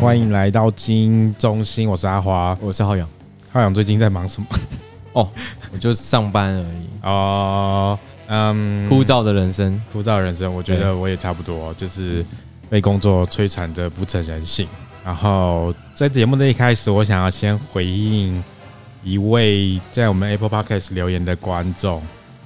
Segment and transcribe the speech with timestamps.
[0.00, 3.06] 欢迎来到精英中心，我是阿华，我是浩洋。
[3.52, 4.48] 浩洋最近在忙什么？
[5.12, 5.28] 哦，
[5.70, 6.86] 我就上班而已。
[7.02, 12.24] 哦，嗯，枯燥的人生，枯燥的人生，我觉得我也差不多，就是
[12.70, 14.66] 被工作摧残的不成人性。
[15.04, 18.42] 然后在节目的一开始，我想要先回应
[19.04, 22.02] 一位在我们 Apple Podcast 留言的观众。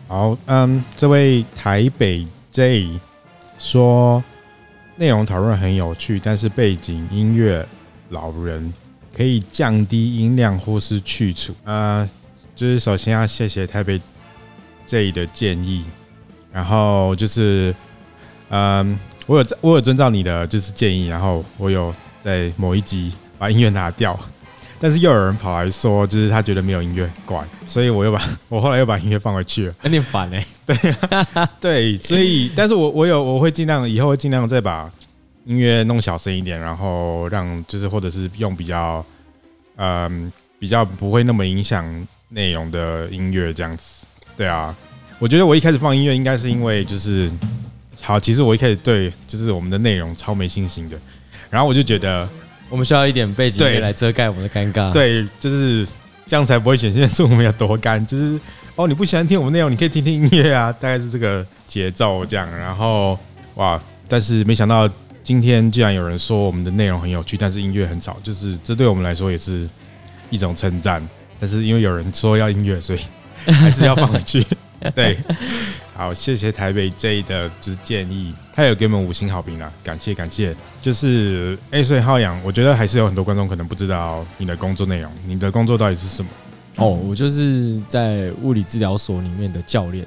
[0.09, 2.99] 好，嗯，这位台北 J
[3.61, 4.23] 说。
[4.97, 7.67] 内容讨论很有趣，但是背景音乐
[8.11, 8.73] 老人
[9.17, 11.53] 可以降低音量或是去除。
[11.65, 12.09] 呃，
[12.55, 14.01] 就是首先要谢谢台北
[14.87, 15.85] J 的建议，
[16.53, 17.75] 然后就是，
[18.51, 21.93] 嗯，我有我有遵照你的就是建议，然后我有
[22.23, 24.19] 在某一集把音乐拿掉，
[24.81, 30.47] 但是又有人跑来说，就是他觉得没有音乐怪，所以我又把 我后来又把音乐放回去了，有点烦哎。
[30.67, 30.77] 对
[31.61, 34.91] 对，所以，但是我我有我会尽量以后会尽量再把
[35.45, 39.05] 音乐弄小声一点，然后让就是或者是用比较
[39.77, 41.85] 嗯比较不会那么影响
[42.31, 44.07] 内容的音乐这样子。
[44.37, 44.75] 对啊，
[45.19, 47.31] 我觉得我一开始放音乐应该是因为就是
[48.01, 50.99] 好，其实我一开始对就是我们的内容超没信心的，
[51.51, 52.27] 然后我就觉得
[52.69, 55.87] 我们需要一点背景音乐来遮盖我们的尴尬，对，就是
[56.27, 58.39] 这样才不会显现出我们有多干，就是。
[58.77, 62.45] 哦，你不喜欢听我们内容，你可以听听音乐啊，大概是这个节奏这样。
[62.59, 63.17] 然后
[63.55, 64.91] 哇，但是没想到
[65.23, 69.69] 今天居然有人说我们的内容很有趣，但是音乐很吵，就是这对我们来说也是
[70.29, 71.01] 一种称赞。
[71.39, 72.99] 但是因为有人说要音乐，所以
[73.47, 74.45] 还是要放回去。
[74.95, 75.17] 对，
[75.95, 80.55] 好，谢谢台北 J 的之建议，他有给我们五星好评啊，感谢感谢。
[80.83, 86.29] 就是哎，所以浩洋，我觉得还是有很多观众可能不知道你的工作内容，你的工作到底是什么？
[86.77, 90.05] 哦，我就是在物理治疗所里面的教练。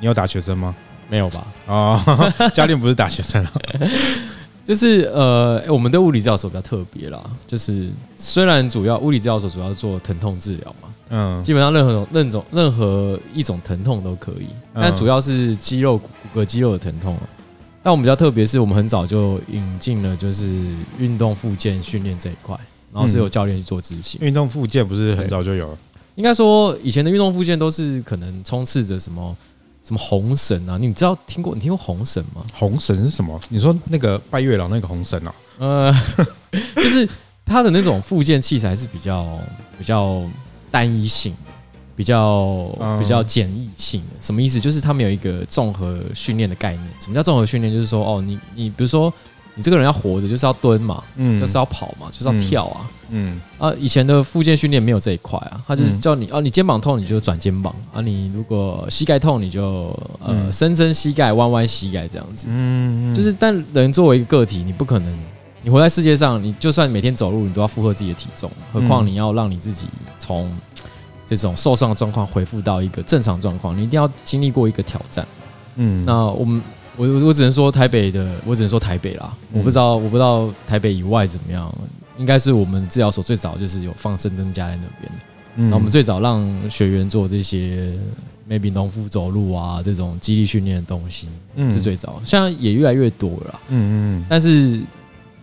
[0.00, 0.74] 你有打学生吗？
[1.08, 1.46] 没有吧？
[1.66, 3.52] 哦， 教练不是打学生啊。
[4.64, 7.20] 就是呃，我们的物理治疗所比较特别啦。
[7.46, 17.16] 就是虽然主要物理治疗所主要做疼痛治疗嘛，嗯，基本上任何任种任何一种疼痛都可以，但主要是肌肉骨骼肌肉的疼痛。
[17.82, 20.54] 但我们比较特别，是我们很早就引进了就是
[20.98, 22.54] 运动复健训练这一块，
[22.92, 24.20] 然后是有教练去做执行。
[24.20, 25.78] 运动复健不是很早就有了？
[26.16, 29.34] 应该说，以前的运动复健都是可能充斥着什么
[29.82, 30.76] 什么红绳啊？
[30.78, 31.54] 你知道听过？
[31.54, 32.44] 你听过红绳吗？
[32.52, 33.40] 红绳是什么？
[33.48, 35.34] 你说那个拜月老那个红绳啊？
[35.58, 35.94] 呃，
[36.76, 37.08] 就是
[37.46, 39.38] 它的那种复健器材是比较
[39.78, 40.22] 比较
[40.70, 41.34] 单一性，
[41.96, 44.16] 比较比较简易性的。
[44.20, 44.60] 什么意思？
[44.60, 46.84] 就是他们有一个综合训练的概念。
[46.98, 47.72] 什么叫综合训练？
[47.72, 49.12] 就是说，哦，你你比如说。
[49.56, 59.92] 你这个人要活着，就是要蹲嘛，嗯，就是要跑嘛，就是要跳啊，嗯啊，以前的附件训练没有这一块啊，他就是叫你啊，你肩膀痛你就转肩膀啊，你如果膝盖痛你就
[60.24, 65.18] 呃伸伸膝盖，弯弯膝盖这样子，嗯，就是但人作为一个个体，你不可能，
[65.62, 69.86] 你活在世界上，你就算每天走路，你都要负荷自己的体重，何况你要让你自己
[70.18, 70.50] 从
[71.26, 75.26] 这种受伤的状况恢复到一个正常状况，你一定要经历过一个挑战，
[75.76, 76.62] 嗯，那我们。
[76.96, 79.34] 我我只能说台北的，我只能说台北啦。
[79.52, 81.72] 我不知道，我不知道台北以外怎么样。
[82.18, 87.90] 应该是我们治疗所最早就是有放深灯架在那边，那我们最早让学员做这些
[88.46, 91.26] maybe 农夫走路啊这种肌力训练的东西，
[91.70, 92.20] 是最早。
[92.22, 94.26] 现在也越来越多了，嗯嗯。
[94.28, 94.80] 但是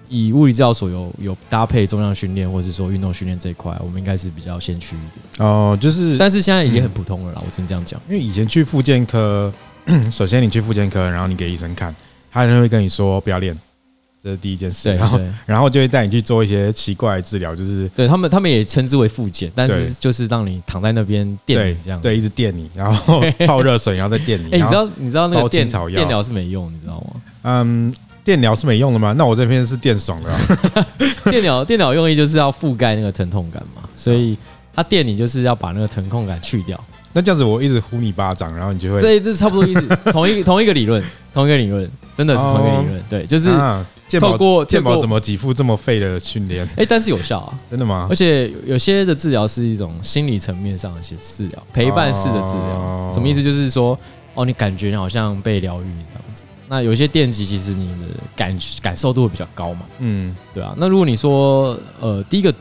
[0.10, 5.48] 以物理治疗所有有搭配重量训练或者是说运动训练这一块，我们应该是比较先驱一点。
[5.48, 7.42] 哦，就是，但是现在已经很普通了啦。
[7.46, 9.54] 我只能这样讲，因为以前去复健科。
[10.12, 11.96] 首先，你去复健科，然后你给医生看，
[12.30, 13.58] 他就会跟你说不要练，
[14.22, 14.94] 这是第一件事。
[14.94, 24.52] 然后，然后就会带你去做一些奇怪的治疗，就是对他们，他们也称之为复健，但是就是让你躺在那边电你这样，对，一直电你，然后 泡热水，然后再电你。
[24.52, 27.22] 哎，你知道你知道那个电电疗是没用，你知道吗？
[27.44, 27.94] 嗯，
[28.28, 29.14] 电疗是没用的吗？
[29.18, 30.30] 那我这边是电爽的。
[31.32, 34.38] 电疗电疗用意就是要覆盖那个疼痛感嘛，所以
[34.76, 36.78] 他电你就是要把那个疼痛感去掉。
[37.14, 41.02] 那这样子，我一直呼你巴掌，然后你就会这这差不多意思， 同一同一个理论，
[41.34, 43.50] 同一个理论，真的是同一个理论，对，就是
[44.20, 46.68] 透过健保怎么给付这么废的训练？
[46.76, 48.08] 哎，但是有效啊，真的吗？
[48.10, 53.42] 而且有些的治疗是一种心理层面上的些治疗，陪伴式的治疗，什么意思？
[53.42, 53.98] 就是说，
[54.34, 56.44] 哦，你感觉你好像被疗愈这样子。
[56.68, 60.74] 那有些电极其实你的感感受度会比较高嘛，嗯，对啊。
[60.78, 62.54] 那如果你说，呃，第一个。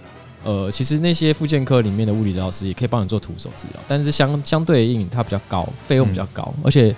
[0.44, 6.94] 呃，其实那些复健科里面的物理治疗师也可以帮你做徒手治疗，但是相相对应它比较高，费用比较高，嗯、而且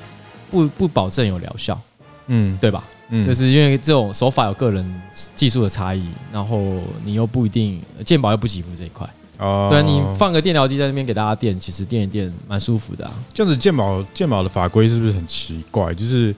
[0.50, 1.81] 不不保证有疗效，
[2.26, 2.84] 嗯，对吧？
[3.08, 5.02] 嗯，就是因为这种手法有个人
[5.34, 6.60] 技术的差异，然后
[7.02, 9.08] 你又不一定健保又不给付这一块，
[9.38, 13.14] 哦，对，你放个电疗机在那边给大家电，其实电一电蛮舒服的啊。
[13.32, 15.94] 这样子健保健保的法规是不是很奇怪？
[15.94, 16.34] 就是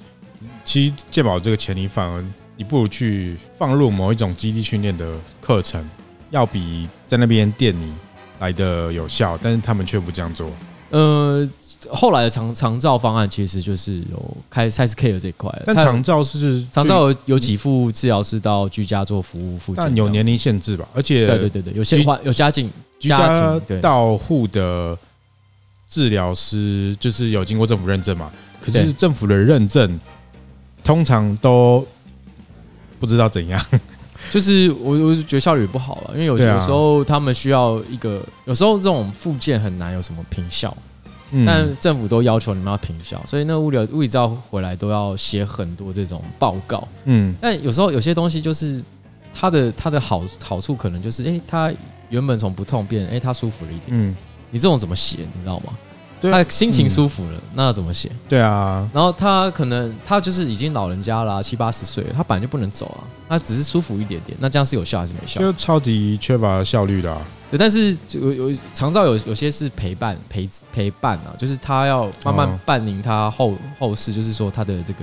[0.70, 2.24] 其实健保这个钱你反而。
[2.56, 5.82] 你不如去放入某一种基地训练的课程，
[6.30, 7.90] 要比在那边垫你
[8.38, 10.50] 来的有效，但是他们却不这样做。
[10.90, 11.48] 呃，
[11.88, 20.86] 后来的长长照方案其实就是有开 size care 这一块，但长照是长照有有几副治疗师到居家做服务，但有年龄限制吧？
[20.92, 24.98] 而且对对对对，有些有家境居家到户的
[25.88, 28.30] 治疗师就是有经过政府认证嘛？
[28.62, 29.98] 可是政府的认证
[30.90, 31.86] 通常都。
[32.98, 33.58] 不知道怎样，
[34.30, 40.76] 就是我我是觉得效率也不好了，因为有有时候他们需要一个，有时候这种附件很难有什么评效，
[41.46, 48.84] 但政府都要求你们要评效，所以那物流物理照回来都要写很多这种报告，嗯，但有时候有些东西就是
[49.32, 51.72] 它的它的好好处可能就是，哎，它
[52.10, 54.14] 原本从不痛变，哎，它舒服了一点，嗯，
[54.50, 55.72] 你这种怎么写，你知道吗？
[56.20, 58.10] 他心情舒服了，嗯、那要怎么写？
[58.28, 65.40] 对啊，然后他可能他就是已经老人家了，七八十岁了，他本来就不能走啊，他只是舒服一点点，那这样是有效还是没效？
[65.40, 67.18] 就超级缺乏效率的、啊。
[67.50, 75.00] 对，但是有有长照有有些是陪伴陪陪伴啊，就是他要慢慢伴领他后后事，就是说他的这个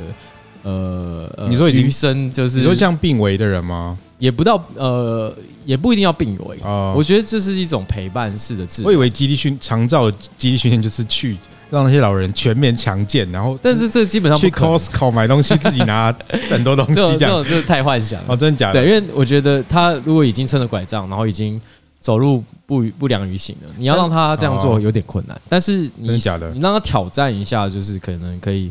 [0.69, 3.97] 呃，你说已经余生就是你说像病危的人吗？
[4.19, 5.33] 也不到呃，
[5.63, 6.93] 也不一定要病危啊。
[6.93, 8.87] 我觉得这是一种陪伴式的治疗。
[8.87, 11.37] 我以为基地训长照基地训练就是去
[11.69, 16.13] 让那些老人全面强健，然后但是这基本上去 Costco 买东西，自己拿
[16.49, 18.25] 很多东西这样，这种就是太幻想了。
[18.27, 18.81] 哦，真的假的？
[18.81, 21.61] 对，因为我觉得他如果已经撑着拐杖，然后已经
[22.01, 25.39] 走路不不良于行了，你要让他这样做有点困难。
[25.47, 28.69] 但是你你让他挑战一下，就是可能可以。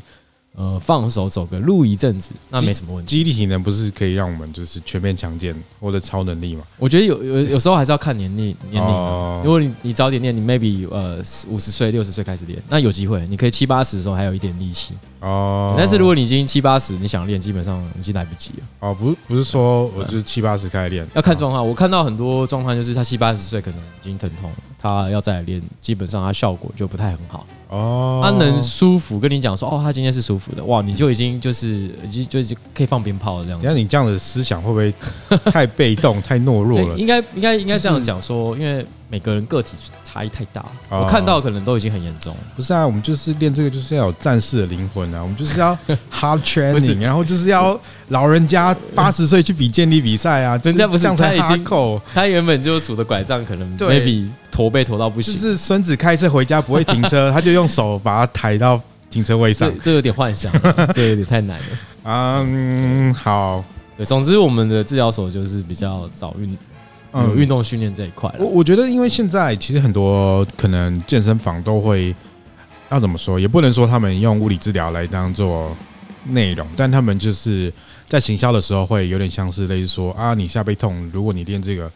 [0.57, 3.15] 呃，放手走个路一阵子，那没什么问题。
[3.17, 6.63] 肌力体能不是可以让我们就是全面强健或者超能力吗？
[6.79, 9.43] 我觉得有有有时候还是要看年龄年龄、哦。
[9.45, 11.19] 如果你你早点练，你 maybe 呃
[11.49, 13.27] 五十岁六十岁开始练，那有机会。
[13.27, 15.75] 你可以七八十的时候还有一点力气哦。
[15.77, 18.67] 但是如果你已经七八十，你想练，基本上已经来不及了。
[18.81, 21.69] 哦，不是不是说我就七八十开始练，要看状况。
[21.69, 27.47] 我看到很多状况就是他七八十岁可能已经疼痛了，他要再来练，基本上他效果就不太很好。
[27.69, 33.67] 哦，他能舒服跟你讲说，哦，他今天是舒服的，哇，你就已经就是已经就是可以放鞭炮了这样子。
[33.67, 34.95] 那你这样的思想会不会
[35.51, 36.97] 太被动、 太懦弱了？
[37.01, 38.87] 应该应该应该这样讲说，因为。
[39.09, 39.77] 每个人个体
[40.17, 42.35] 差异太大，我看到可能都已经很严重。
[42.55, 45.77] 不是啊，我们就是练这个，就是要有战士的灵魂啊，我们就是要
[46.11, 47.79] hard training，然后就是要
[48.09, 52.01] 老人家八十岁去比健力比赛啊，人家不是这样才哈扣。
[52.15, 55.35] 他原本就拄着拐杖，可能 maybe 驼背驼到不行。
[55.35, 58.81] 就是孙子开车回家不会停车， 他就用手把它抬到
[59.11, 59.71] 停车位上。
[59.83, 60.51] 这有点幻想，
[60.95, 61.65] 这有点太难了。
[62.05, 63.63] 嗯，好。
[63.99, 66.57] 对，总之我们的治疗所就是比较早运。
[67.25, 72.15] 有运动训练这一块，我我觉得，因为现在其实很多可能健身房都会
[72.91, 75.77] 要怎么说，也不能说他们用物理治疗来当做
[76.25, 77.73] 内容，但他们就是
[78.07, 81.91] 在行销的时候会有点像是类似说啊，你下背痛，如果你练这个，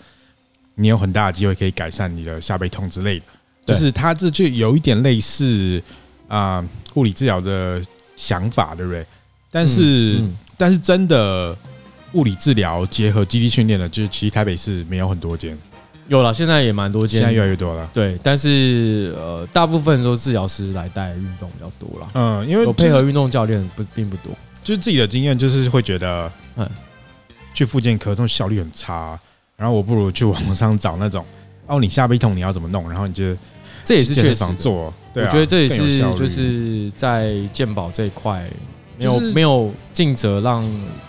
[0.76, 3.24] 你有很大的机会可以改善你的下背痛之类的，
[3.66, 5.82] 就是他这就有一点类似
[6.28, 6.64] 啊
[6.94, 7.82] 物理治疗的
[8.16, 9.04] 想法，对不对？
[9.50, 10.22] 但是
[10.56, 11.56] 但是真的。
[12.12, 15.56] 物理治疗结合肌力训练的，就是其实台北市没有很多间，
[16.08, 17.88] 有了，现在也蛮多间，现在越来越多了。
[17.92, 22.08] 对，但是呃，大部分都是治疗师来带运动比较多了。
[22.14, 24.32] 嗯，因为有配合运动教练不并不多。
[24.64, 26.68] 就是自己的经验，就是会觉得，嗯，
[27.54, 29.18] 去复健科这种效率很差，
[29.56, 31.24] 然后我不如去网上找那种，
[31.66, 33.36] 哦，你下背痛你要怎么弄，然后你就
[33.84, 34.92] 这也是确实做。
[35.14, 38.50] 对，我觉得这也是就是在健保这一块。
[39.00, 40.62] 没有没有尽责让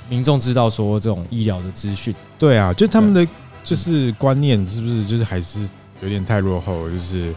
[0.10, 3.27] 民众知道说这种医疗的资讯，对啊，就他们的
[3.63, 5.67] 就是观念是不是就是还是
[6.01, 6.89] 有点太落后？
[6.89, 7.33] 就是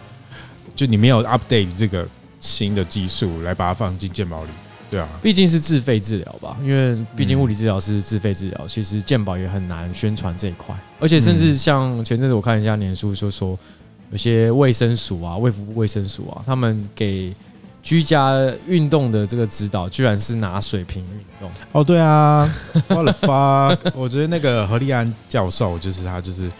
[0.76, 2.06] 就你没有 update 这个
[2.38, 4.50] 新的技术来把它放进健保里，
[4.90, 13.58] 对啊，毕竟是自费治疗吧，因为毕竟物理治疗是自费治疗，其实健保也很难宣传这一块，而且甚至像前阵子我看一下年书就说
[14.12, 17.34] 有些卫生署啊、卫福部卫生署啊，他们给。
[17.84, 18.34] 居家
[18.66, 21.84] 运动的这个指导，居然是拿水瓶运动哦？
[21.84, 22.50] 对啊，
[22.88, 26.50] 我的发，我觉得那个何立安教授，就是他，就是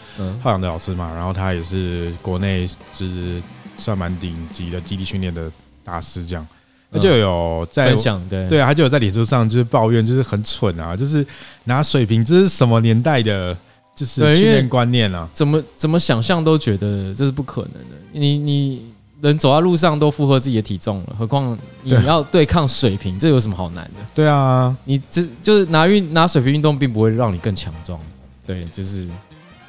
[0.42, 3.42] 浩洋的老师嘛，然后他也是国内就是
[3.78, 5.50] 算蛮顶级的基地训练的
[5.82, 6.46] 大师，这样，
[6.92, 7.94] 他就有在
[8.28, 11.26] 对对啊，他就有在脸书上就是抱怨，就是很蠢啊，就是
[11.64, 13.56] 拿水瓶，这是什么年代的，
[13.96, 15.26] 就是训练观念啊？
[15.32, 18.93] 怎么怎么想象都觉得这是不可能的，你你。
[19.28, 24.00] 人走在路上都负荷自己的体重了，何况你要对抗水平，这有什么好难的？
[24.14, 27.98] 对啊，你这就是拿运拿水平运动，并不会让你更强壮。
[28.46, 29.08] 对，就是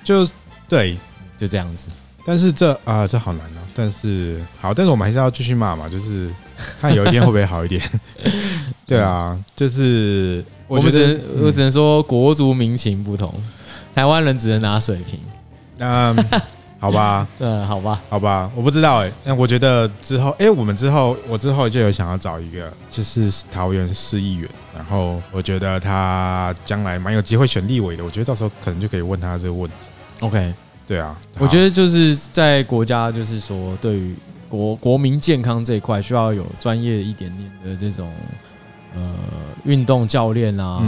[0.03, 0.27] 就
[0.67, 0.97] 对，
[1.37, 1.89] 就这样子。
[2.25, 3.61] 但是这啊，这好难啊！
[3.73, 6.29] 但是好，但是我们还是要继续骂嘛，就是
[6.81, 7.81] 看有一天会不会好一点。
[8.85, 13.33] 对啊，就是我觉得我只能说国足民情不同，
[13.93, 15.19] 台湾人只能拿水平。
[15.77, 16.15] 嗯，
[16.85, 19.13] 好吧， 嗯，好吧，好吧，我不知道哎、欸。
[19.23, 28.03] 那我觉得之后，哎、欸，我们之后，我之后就有想要找一个，就是桃园市议员，然后我觉得他将来蛮有机会选立委的。
[28.03, 29.75] 我觉得到时候可能就可以问他这个问题。
[30.19, 30.53] OK，
[30.85, 34.15] 对啊，我觉得就是在国家，就是说对于
[34.47, 38.11] 国国民健康这一块，需要有专业一点点的这种
[38.93, 39.01] 呃
[39.63, 40.79] 运动教练啊，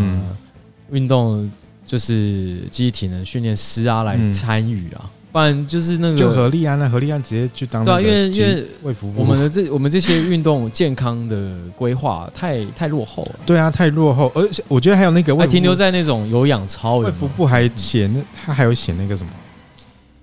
[0.92, 1.52] 运、嗯、动。
[1.88, 8.44] 就是机体能训练师啊，来参与啊，不然就是那个就何立安啊，何立安直接去当对啊，因为因
[8.84, 19.32] 为我们的这我们这些运动健康的规划太太落后了，对啊，太落后，而且我觉得还有那个还停留在那种有氧操，卫福部还写那他还有写那个什么，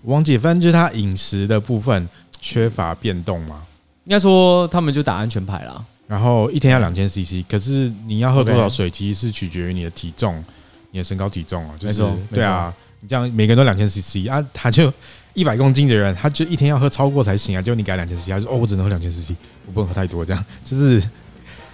[0.02, 2.08] 王姐，反正就是他饮食的部分
[2.40, 3.62] 缺乏变动嘛，
[4.04, 10.42] 应该说他们就打安全牌啦，然后一天要两千 CC，可是你要喝多少水，其实是取决于你的体重。
[10.90, 12.72] 你的身高体重啊，就是对啊，
[13.04, 14.90] 你这样每个人都两千 CC 啊，他就
[15.34, 17.60] 一百公斤的人，他就一天要喝超过才行啊。
[17.60, 19.32] 就你给他两千 CC，他说哦，我只能喝两千 CC，
[19.66, 20.24] 我不能喝太多。
[20.24, 21.02] 这样就是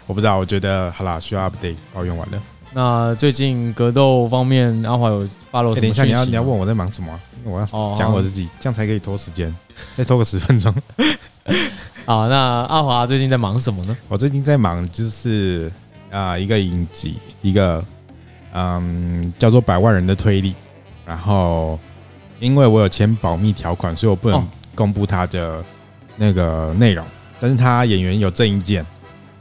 [0.09, 2.43] 我不知道，我觉得好啦，需要 update，抱怨完了。
[2.75, 5.21] 那最近格斗方面，阿华有
[5.53, 5.81] 发了什么？
[5.83, 7.17] 等一下你要你要问我在忙什么？
[7.45, 9.55] 我要讲我自己，这样才可以拖时间，
[9.97, 10.75] 再拖个十分钟。
[12.07, 13.97] 好，那阿华最近在忙什么呢？
[14.09, 15.71] 我最近在忙就是
[16.11, 17.85] 啊，一个影集，一个。
[18.53, 20.57] 嗯，叫做百万人的推理，
[21.11, 21.77] 然后
[22.39, 25.61] 因为我有签保密条款，所以我不能公布他的
[26.17, 27.05] 那个内容。
[27.41, 28.87] 但是他演员有郑伊健，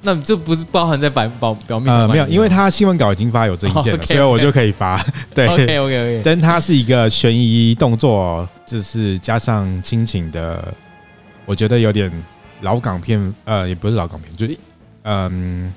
[0.02, 1.88] 那这不是包含在百保保密？
[1.88, 5.00] 呃，没有，因为他新闻稿已经发有郑伊健了，所以我就可以发。
[5.32, 6.22] 对，OK OK OK。
[6.26, 10.74] 但他是一个悬疑动作，就是加上亲情的，
[11.46, 12.12] 我觉得有点
[12.62, 14.58] 老港片，呃，也不是老港片，就是
[15.04, 15.72] 嗯。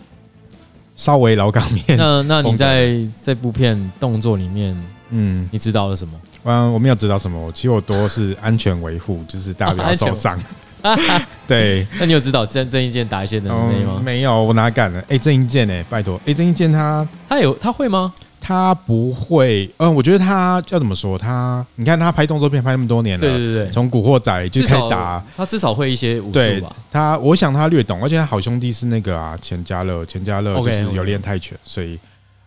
[0.94, 2.94] 稍微老港片，那那你在
[3.24, 4.76] 这部片动作里面，
[5.12, 6.14] 嗯，你知道了什么？
[6.44, 7.52] 嗯，我没有知道什么。
[7.52, 10.38] 其实我多是安全维护，就是大家不要 受伤。
[11.46, 14.02] 对，那你有知道郑郑伊健打一些能力吗、嗯？
[14.02, 15.00] 没有，我哪敢呢？
[15.08, 15.84] 哎，郑伊健呢？
[15.88, 18.12] 拜托，哎，郑伊健他他有他会吗？
[18.40, 21.16] 他不会，嗯，我觉得他要怎么说？
[21.16, 26.74] 他，你看他拍动作片拍那么多年了，对对对，从《古惑仔》就开始打，他至少会一些武术吧？
[26.90, 31.96] 他，我想他略懂，而且他好兄弟是那个啊，钱嘉乐，钱嘉乐就是有练泰拳，所以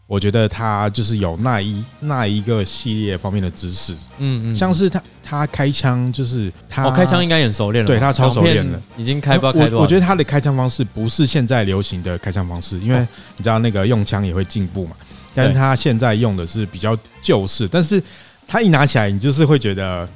[0.07, 3.93] 我觉得他就是有那一那一个系列方面的知识。
[4.19, 9.81] 嗯嗯，像是他他开枪就是他哦，开枪应该很熟练了，对他超熟练了，已经开不开多。
[9.81, 12.99] 我觉得他的开枪方式不是现在流行的开枪方式，因为
[13.37, 14.95] 你知道那个用枪也会进步嘛。
[15.33, 18.01] 但是他现在用的是比较旧式，但是
[18.47, 20.07] 他一拿起来，你就是会觉得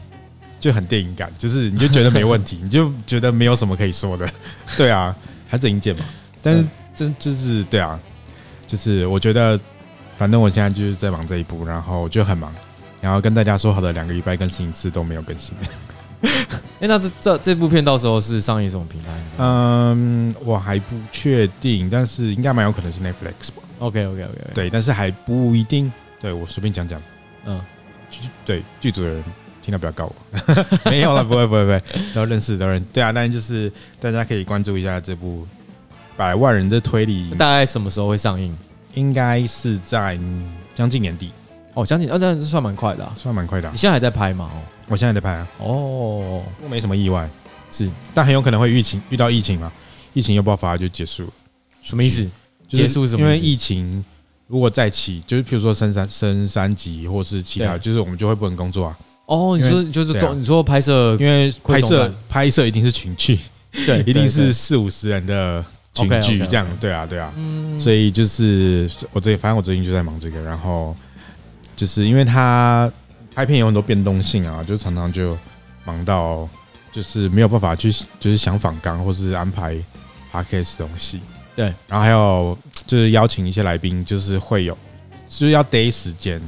[0.59, 4.29] 就很电影感，就是你就觉得没问题， 你就觉得没有什么可以说的，
[4.77, 5.13] 对啊，
[5.49, 6.05] 还是银剑嘛。
[6.41, 6.65] 但是
[6.95, 7.99] 这就是对啊，
[8.65, 9.59] 就是我觉得
[10.19, 12.53] 反正我现在就是在忙这一步，然后就很忙，
[12.99, 15.55] 然后跟大家说好的两个礼拜更新一次都没有更新。
[16.81, 19.07] 哎，那这这这部片到时候是上映什么平台？
[19.37, 23.63] 嗯，我还不确定，但是应该蛮有可能是 Netflix 吧。
[23.79, 25.89] OK OK OK，对，但是还不一定。
[26.19, 27.01] 对，我随便讲讲，
[27.45, 27.61] 嗯，
[28.45, 29.23] 对，剧组的人
[29.61, 30.15] 听到不要告我，
[30.91, 31.81] 没有了，不会不会不会，
[32.13, 32.83] 都认识都认识。
[32.91, 33.71] 对啊，但是就是
[34.01, 35.47] 大家可以关注一下这部
[36.17, 38.53] 百万人的推理，大概什么时候会上映？
[38.93, 40.19] 应该是在
[40.73, 41.31] 将近年底。
[41.75, 43.71] 哦，将近，啊，那算蛮快的，啊，算蛮快的，啊。
[43.71, 44.49] 你现在还在拍吗？
[44.53, 45.47] 哦，我现在在拍啊。
[45.59, 47.29] 哦，不没什么意外，
[47.71, 49.71] 是，但很有可能会疫情遇到疫情嘛，
[50.13, 51.31] 疫情又爆发就结束了，
[51.81, 52.27] 什么意思？
[52.67, 53.21] 结束什么？
[53.21, 54.03] 因为疫情
[54.47, 58.97] 如果再起，就是譬如说升三升三级，或是其他，就是我们就会不能工作啊。
[59.27, 63.37] 哦，你说就是做，你说拍摄，因为拍摄拍摄一定是群聚，
[63.85, 65.63] 对， 一定是四五十人的
[65.99, 66.65] 群聚这样。
[66.79, 67.33] 对啊，对啊。
[67.79, 70.95] 所以就是我最反正我最近就在忙这个，然后
[71.75, 72.91] 就是因为他
[73.33, 75.37] 拍片有很多变动性啊，就常常就
[75.85, 76.47] 忙到
[76.91, 79.75] 就是没有办法去就是想访纲或是安排
[80.31, 81.21] podcast 东西。
[81.55, 84.77] 对，然后还有就是邀请一些来宾，就是会有，
[85.27, 86.41] 就是要 day 时间，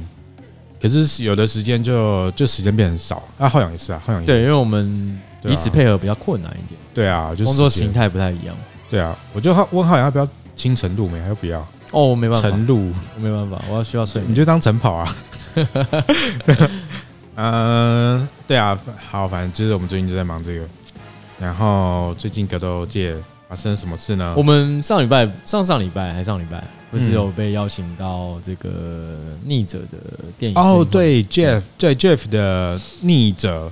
[0.80, 3.22] 可是有的时间就就时间变很少。
[3.38, 4.32] 啊，浩洋也是啊，浩洋也是。
[4.32, 6.80] 对，因为我们彼此配合比较困难一点。
[6.94, 8.56] 对啊，就工作形态不太一样。
[8.92, 11.18] 对啊，我就问浩洋要不要清晨露没？
[11.18, 11.60] 还要不要？
[11.92, 12.50] 哦，我没办法。
[12.50, 14.22] 晨露，我没办法，我要需要睡。
[14.28, 15.16] 你就当晨跑啊。
[17.36, 18.78] 嗯，对啊，
[19.10, 20.66] 好，反正就是我们最近就在忙这个，
[21.40, 23.16] 然后最近格斗界。
[23.48, 24.32] 发生什么事呢？
[24.34, 29.98] 我们上礼拜、上上礼拜还上礼拜，不是有被邀请到这个逆者的
[30.38, 30.82] 电影哦？
[30.90, 33.70] 对，Jeff，对 Jeff 的逆者，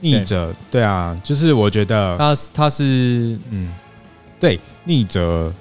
[0.00, 3.68] 逆者，对啊，就是我觉得他他是嗯，
[4.40, 5.52] 对逆者，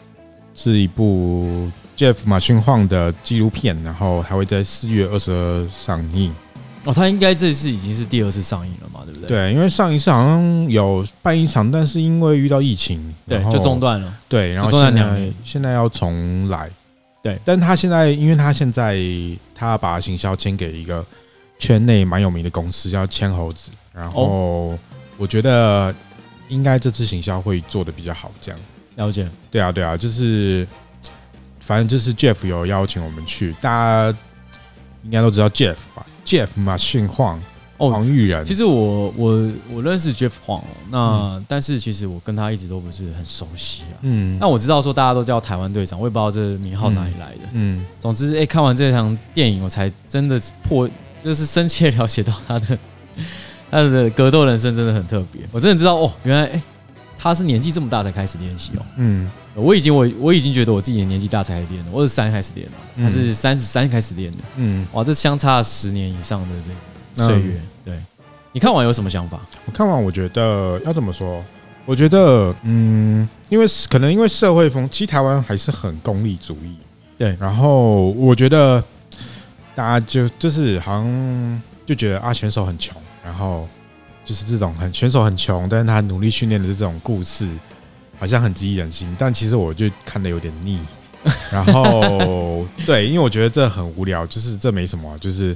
[0.54, 6.34] 是一部 Jeff 马逊晃的纪录片，然后还会在四月二十二上映。
[6.86, 9.28] 哦，他应该这次已经是第二次上映了嘛，对不对？
[9.28, 14.14] 对，因为上一次好像有办一场，但是因为遇到疫情，对，就中断了。
[14.30, 16.70] 对，然后现在现在要重来。
[17.22, 18.98] 对，但他现在，因为他现在
[19.54, 21.06] 他把行销签给一个
[21.60, 23.70] 圈内蛮有名的公司，叫千猴子。
[23.94, 24.80] 然后
[25.18, 25.94] 我觉得
[26.48, 28.60] 应该这次行销会做的比较好，这样。
[28.96, 29.30] 了解。
[29.52, 30.68] 对啊，对啊，就是
[31.60, 34.18] 反正就是 Jeff 有邀请我们去，大家
[35.04, 36.06] 应该都知道 Jeff 吧。
[36.26, 37.40] Jeff 马逊晃
[37.78, 38.44] 哦，黄玉然。
[38.44, 44.02] 其实我我我认识 Jeff 晃，那、嗯、但是其实我跟他一直都不是很熟悉啊。
[44.02, 47.42] 嗯，那我知道说大家都叫台湾队长，我也不知道这名号哪里来的。
[47.54, 50.90] 嗯，总之，哎、欸，看完这场电影，我才真的破，
[51.24, 52.78] 就是深切了解到他的
[53.70, 55.42] 他的格斗人生真的很特别。
[55.52, 56.62] 我真的知道哦，原来哎、欸，
[57.18, 58.86] 他是年纪这么大才开始练习哦。
[58.98, 59.30] 嗯。
[59.56, 64.38] 我已经我我已经觉得我自己的年纪大才练的，我是三开始练的，他是三十三开始练的。
[64.58, 66.50] 嗯，哇，这相差十年以上的
[67.16, 67.60] 这个岁月。
[67.84, 68.00] 对，
[68.52, 69.40] 你看完有什么想法？
[69.66, 71.44] 我看完，我觉得要怎么说？
[71.86, 76.76] 我觉得，嗯，因为可能因为社会风，其实台湾还是很功利主义。
[77.18, 78.84] 对，然后我觉得
[79.74, 82.96] 大家就就是好像就觉得啊，选手很穷，
[83.28, 83.68] 然后
[84.24, 87.46] 就是这种很选手很穷，但是他努力训练的这种故事。
[88.20, 90.80] 好像很激励人心，但其实我就看的有点腻。
[91.54, 95.56] 然后，对，因为我觉得这很无聊，就是这没什么，就是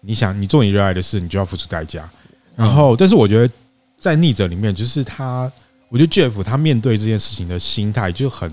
[0.00, 2.10] 你想你做你热爱的事，你就要付出代价。
[2.56, 3.54] 然后，但是我觉得
[4.00, 5.48] 在逆者里面，就是他，
[5.88, 8.50] 我觉得 Jeff 他面对这件事情的心态就很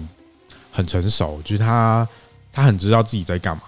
[0.71, 2.07] 很成熟，就是他
[2.51, 3.63] 他很知道自己在干嘛。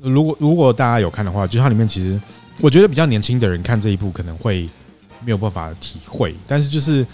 [0.00, 2.18] 如果如果大家有看的话，就它里面其实
[2.60, 4.68] 我觉得比较年轻的人看这一部可能会
[5.24, 7.06] 没有办法体会，但是就是。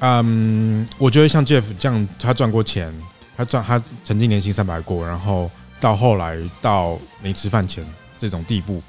[0.00, 2.92] 嗯，我觉得像 Jeff 这样，他赚过钱，
[3.34, 7.82] 他赚他曾经年薪三百过，然后到后来到没吃饭钱
[8.18, 8.82] 这种地步，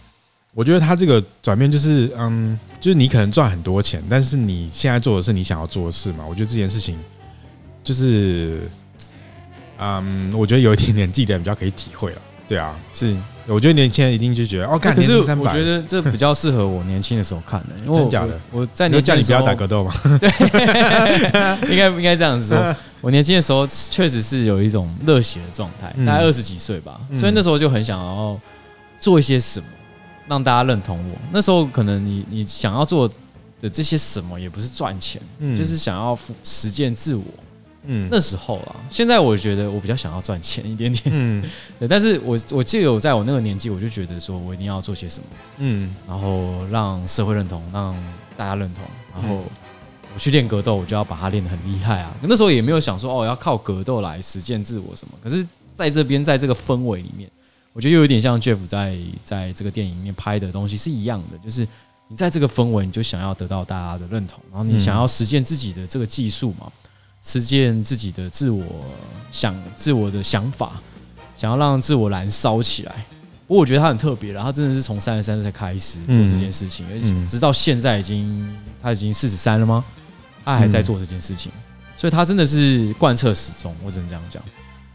[0.54, 6.26] 我觉得他这个转变就是，嗯，就是你可能赚很多钱，但是你现在做的是你想要做的事嘛。
[6.28, 7.00] 我觉得这件事情
[7.86, 8.70] 就是，
[9.78, 12.22] 嗯，我觉得有一点年纪的人比较可以体会了。
[12.50, 13.16] 对啊，是。
[13.48, 18.10] 我觉得年轻人一定就觉得哦，干，可是我觉得这比较适合我年轻的时候看的，因为我，
[18.52, 19.94] 我，我在年轻的时候，叫你不要打格斗嘛。
[20.20, 20.30] 对，
[21.72, 22.76] 应该不应该这样子说？
[23.00, 28.38] 我年轻的时候确实是有一种热血的状态，大概二十几岁吧，所以那时候就很想要
[29.00, 29.66] 做一些什么，
[30.28, 31.18] 让大家认同我。
[31.32, 33.08] 那时候可能你你想要做
[33.62, 35.22] 的这些什么，也不是赚钱，
[35.56, 37.24] 就是想要实践自我。
[37.86, 41.44] 嗯，那时候啊，现在我觉得我比较想要赚钱一点点，嗯，
[41.80, 45.26] 对，但是我我记得我在我那个年纪，我就觉得说我一定要做些什么，
[45.60, 47.96] 嗯，然后让社会认同，让
[48.36, 49.44] 大家认同，然后
[50.14, 52.14] 我去练格斗，我就要把它练得很厉害啊。
[52.22, 55.14] 那时候也没有想说哦，要靠格斗来实践自我什么。
[55.24, 57.30] 可是在这边，在这个氛围里面，
[57.72, 61.66] 我觉得又有点像 Jeff 在在这个电影里面拍的东西是一样的，就是
[62.10, 66.72] 你在这个氛围，你就想要得到大家的认同，然后你想要实践自己的这个技术嘛。
[67.28, 68.64] 实践自己的自我
[69.34, 70.82] 想、自我的想法，
[71.36, 73.06] 想要让自我燃烧起来。
[73.46, 79.84] 不过我觉得他很特别，然后他真的是从三十三岁才开始做这件事情，而且直到现在已经他已经四十三了吗？
[80.46, 81.52] 他还在做这件事情，
[81.98, 83.76] 所以他真的是贯彻始终。
[83.84, 84.42] 我只能这样讲。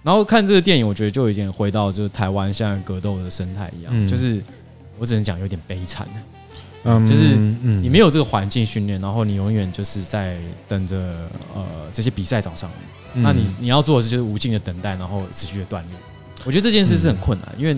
[0.03, 4.43] 然后看这个电影，我觉得就有点回到就是台湾现在格斗的生态一样，就是
[4.99, 6.09] 我只能讲有点悲惨。
[6.85, 7.37] 嗯，就是
[7.81, 10.37] 你没有这个环境训练，然后你永远就是在
[10.69, 10.97] 等着
[11.55, 12.69] 呃这些比赛找上
[13.15, 13.23] 你。
[13.23, 15.89] 那你你要做的是就是无尽的等待，然后持续的锻炼。
[16.45, 17.75] 我觉得这件事是很困难，因为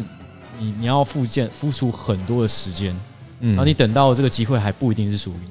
[0.58, 2.96] 你你要付建付出很多的时间，
[3.40, 5.50] 然后你等到这个机会还不一定是属于你。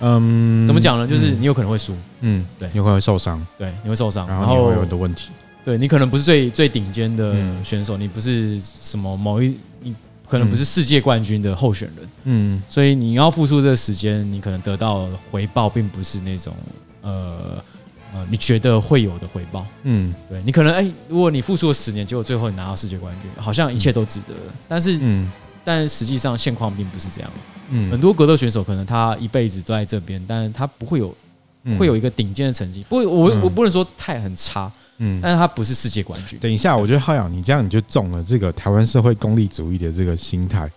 [0.00, 1.06] 嗯，怎么讲呢？
[1.06, 5.28] 就是你有可能会输，嗯，对，你有可能会受伤，对，你会受伤，然后你会有很多问题。
[5.64, 9.56] 对，你可能不是最最顶尖的选手，你不是什么某一你。
[10.32, 16.54] 可能不是世界冠军的候选人，嗯，所以你要付出这个时间，你可能得到回报并不是那种
[17.02, 17.62] 呃
[18.14, 24.32] 呃你觉得会有的回报，嗯，对，你可能哎、欸，如果你付出了十年，结果最后你拿到世界冠军，好像一切都值得。
[24.66, 25.30] 但是，嗯，
[25.62, 27.30] 但实际上现况并不是这样，
[27.68, 31.14] 嗯，很多格斗选手可能他一辈子都在这边，但是他不会有
[31.78, 34.72] 会有一个顶尖的成绩，不，我我不能说太很差。
[35.04, 36.38] 嗯，但是他不是世界冠军。
[36.38, 40.70] 等一下，我觉得浩洋，你这样你就中了这个台湾社会功利主义的这个心态。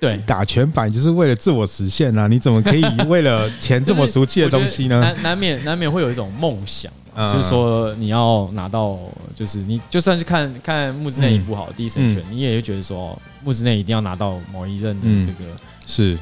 [0.00, 2.28] 对，打拳板就是为了自我实现啊！
[2.28, 5.00] 你怎么可以为了钱这么俗气的东西呢？
[5.00, 6.92] 难难免难免会有一种梦想，
[7.28, 8.96] 就是说你要拿到，
[9.34, 15.50] 就是你就算是看看木之内一部好第一神拳，你也会觉得说木之内一定要拿到某一任的这个
[15.84, 16.16] 是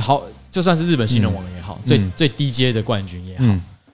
[0.00, 3.44] 好，就算是日本新人王也好，最最低阶的冠军也好。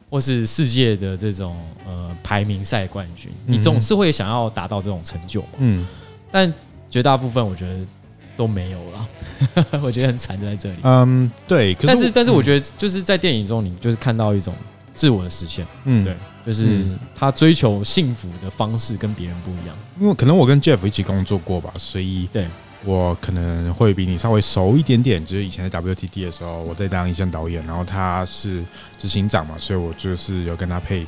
[0.09, 5.49] 或是世界的这种呃排名赛冠军，你总是会想要达到这种成就嘛。
[5.59, 5.87] 嗯，
[6.31, 6.53] 但
[6.88, 7.81] 绝大部分我觉得
[8.37, 9.09] 都没有了，
[9.83, 10.77] 我觉得很惨就在这里。
[10.83, 11.75] 嗯，对。
[11.75, 14.55] 可是但是但是我觉得就是在电影中，你就是看到一种
[14.92, 15.66] 自我的实现。
[15.85, 16.14] 嗯，对，
[16.47, 19.77] 就是他追求幸福的方式跟别人不一样。
[20.01, 22.47] 因为可能我跟 Jeff 一起工作过吧，所以对。
[22.87, 28.64] 我可能会比你稍微熟一点点，就是以前在 WTT 的时候，我在当一线导演，然后他是
[28.96, 31.05] 执行长嘛，所以我就是有跟他配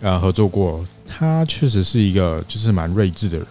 [0.00, 0.84] 呃合作过。
[1.06, 3.46] 他确实是一个就是蛮睿智的人，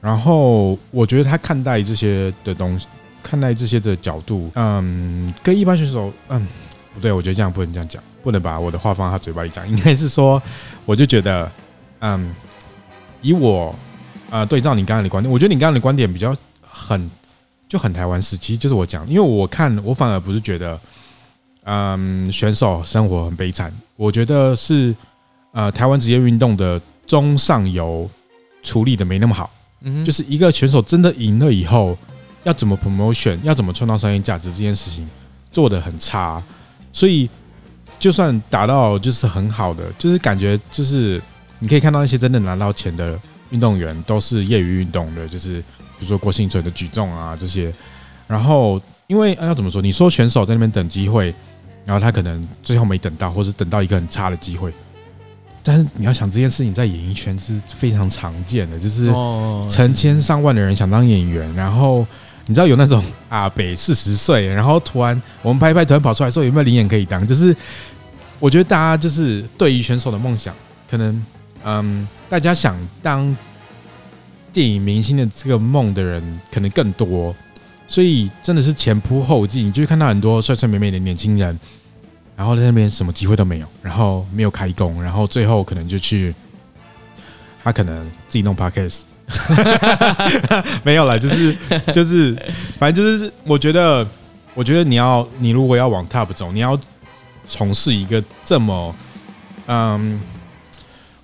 [0.00, 2.86] 然后我觉得他看待这些的东西，
[3.22, 6.46] 看待这些的角度，嗯，跟一般选手，嗯，
[6.94, 10.42] 不对，我觉得这样不能这样讲，不能把我的话放他嘴巴里讲，应该是说，
[10.86, 11.52] 我就觉得，
[11.98, 12.34] 嗯，
[13.20, 13.76] 以我
[14.30, 16.34] 呃对照你刚刚的观点，我觉得你刚刚的观点比较。
[16.84, 17.10] 很
[17.66, 20.78] 就很台湾式，其实就是我讲，因为我看我反而不是觉得，
[21.64, 24.94] 嗯，选手生活很悲惨，我觉得是
[25.52, 28.08] 呃台湾职业运动的中上游
[28.62, 31.96] 处理的没那么好，嗯，就是一个选手真的赢了以后，
[32.44, 35.08] 要怎么 promotion，要怎么创造商业价值这件事情
[35.50, 36.40] 做的很差，
[36.92, 37.28] 所以
[37.98, 41.20] 就算达到就是很好的，就是感觉就是
[41.58, 43.18] 你可以看到那些真的拿到钱的
[43.50, 45.64] 运动员都是业余运动的，就是。
[46.04, 47.72] 比如说郭婞淳的举重啊这些，
[48.28, 49.80] 然后因为要怎么说？
[49.80, 51.34] 你说选手在那边等机会，
[51.86, 54.70] 然后他可能最后没等到，或是等到一个很差的机会。
[55.62, 59.06] 但是你要想这件事情在演艺圈是非常常见的，就是
[59.70, 62.06] 成千上万的人想当演员，然后
[62.44, 67.26] 你知道有那种阿北四十岁，然后突然我们拍一拍，突然跑出来说有没有灵演可以当？
[67.26, 67.56] 就是
[68.38, 70.54] 我觉得大家就是对于选手的梦想，
[70.90, 71.24] 可能
[71.64, 73.34] 嗯，大家想当。
[74.54, 77.34] 电影明星的这个梦的人可能更多，
[77.88, 81.58] 所以真的是前仆后继，你就会看到很多帅帅美美的年轻人，
[82.36, 86.32] 然后在那边什么机会都没有，然后没有开工，然后最后可能就去，
[87.64, 89.00] 他可能自己弄 podcast，
[90.84, 91.56] 没有了，就是
[91.92, 92.32] 就是，
[92.78, 94.06] 反正就是，我觉得，
[94.54, 96.78] 我觉得你要，你如果要往 top 走，你要
[97.48, 98.94] 从事一个这么，
[99.66, 100.20] 嗯。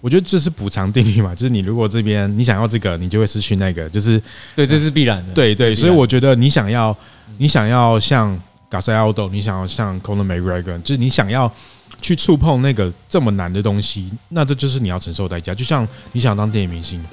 [0.00, 4.20] 我觉得这是补偿定律嘛， 就是你如果这边你想要这个，你就会失去那个，就是
[4.56, 5.32] 对，这是必然的。
[5.32, 6.96] 对对，所以我觉得你想要，
[7.38, 8.34] 你想要像
[8.70, 11.52] Jose Aldo，你想要像 Conor McGregor，就是你想要
[12.00, 15.52] 去触碰那个这么难的东西，那这就是你要承受代价。
[15.52, 17.04] 就像你想当电影明星，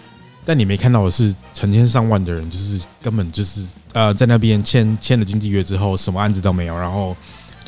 [0.45, 7.15] 但你没看到的是成千上万的人，就是根本就是呃在那边签签了经纪约之后，什么案子都没有，然后。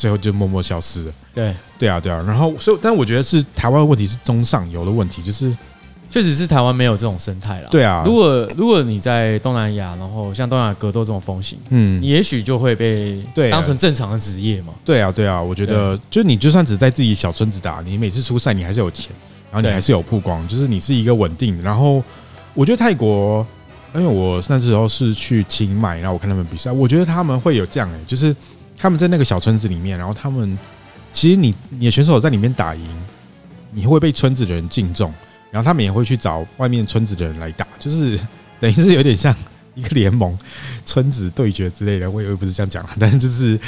[0.00, 1.12] 最后就默默消失了。
[1.34, 2.24] 对，对啊，对啊。
[2.26, 5.54] 然后，所以，但我觉得是台湾的问题是中上游的问题，就是
[6.10, 7.68] 确实是台湾没有这种生态了。
[7.70, 14.72] 对啊，如果如果你在东南亚，然后像东南亚格斗这种风行，嗯，你也许就会被对当成正常的职业嘛。
[14.82, 15.40] 对啊，对啊。
[15.40, 19.12] 我觉得，就你就算只在自己小村子打，你每次出赛你还是有钱，
[19.52, 21.62] 然后你还是有曝光，就是你是一个稳定的。
[21.62, 22.02] 然后，
[22.54, 23.46] 我觉得泰国，
[23.94, 28.34] 因为我那时候是去清迈，然后我看他们比赛，我觉得他们会有这样哎、欸，就是。
[28.80, 30.58] 他们在那个小村子里面，然后他们
[31.12, 32.82] 其实你你的选手在里面打赢，
[33.72, 35.12] 你会被村子的人敬重，
[35.50, 38.18] 然后他们也会去找外面村子的人来打，就是
[38.58, 39.34] 等于是有点像
[39.74, 40.36] 一个联盟、
[40.86, 42.10] 村子对决之类的。
[42.10, 43.60] 我以为不是这样讲，但是就是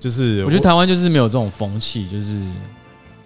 [0.00, 2.42] 就是，我觉得台湾就是没有这种风气，就是。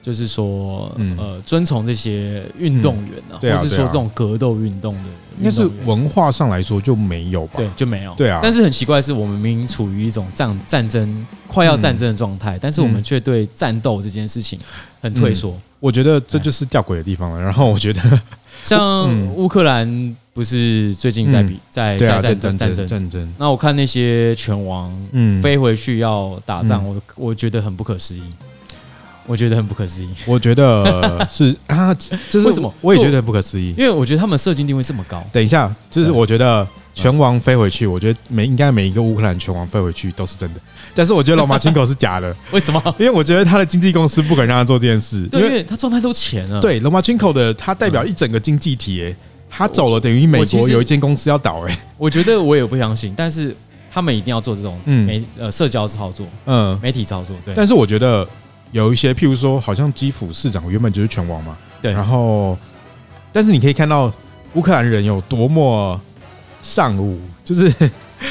[0.07, 0.89] 就是说，
[1.19, 7.55] 呃，遵从这些运动员啊，或是说这种格斗运动的，应该是文化上来说就没有吧？
[7.57, 8.15] 对，就没有。
[8.15, 8.39] 对啊。
[8.41, 14.57] 但是很奇怪的是，我们明明处于一种战战争快要战争的状态，但是我们却对战斗这件事情
[15.03, 15.53] 很退缩。
[15.81, 17.43] 我觉得这就是吊诡的地方了。
[17.43, 18.01] 然后我觉得，
[18.63, 23.35] 像乌克兰不是最近在比在在战争战争战争？
[23.39, 28.23] 那我看那些拳王，嗯，飞回去要打仗，我我觉得很不可思议。
[29.27, 30.09] 我觉得很不可思议。
[30.27, 31.93] 我觉得是 啊，
[32.31, 32.73] 这是为什么？
[32.81, 35.25] 我也觉得很不可思议，因为我觉得他们射精定位这么高。
[35.33, 40.61] 等一下，就是我觉得拳王飞回去，我觉得每应该每一个乌克兰拳王飞回去都是真的。
[40.95, 42.35] 但是我觉得罗马钦科是假的。
[42.53, 42.83] 为什么？
[42.99, 46.61] 因为我觉得他的经纪公司不肯让他做这件事，因为他赚太多钱了。
[46.61, 49.15] 对，罗马钦科的他代表一整个经济体，哎，
[49.51, 53.55] 他走了等于美国有一间公司要倒，哎，我觉得我也不相信，但是
[53.93, 57.37] 他们一定要做这种媒呃社交操作，嗯，媒体操作。
[57.45, 58.27] 对，但是我觉得。
[58.77, 61.93] 有一些，譬如说，好像基辅市长原本就是拳王嘛，对。
[61.93, 62.57] 然后，
[63.33, 64.13] 但是你可以看到
[64.55, 65.99] 乌克兰人有多么
[66.61, 67.71] 尚武，就是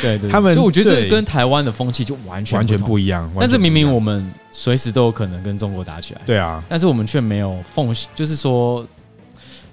[0.02, 0.54] 对对， 他们。
[0.54, 3.30] 就我觉得这跟台湾的风气就完全完全不一样。
[3.40, 6.64] 但是明明我们随时都有可能跟中国打起来，对啊。
[6.70, 8.86] 但是我们却没有奉，就是说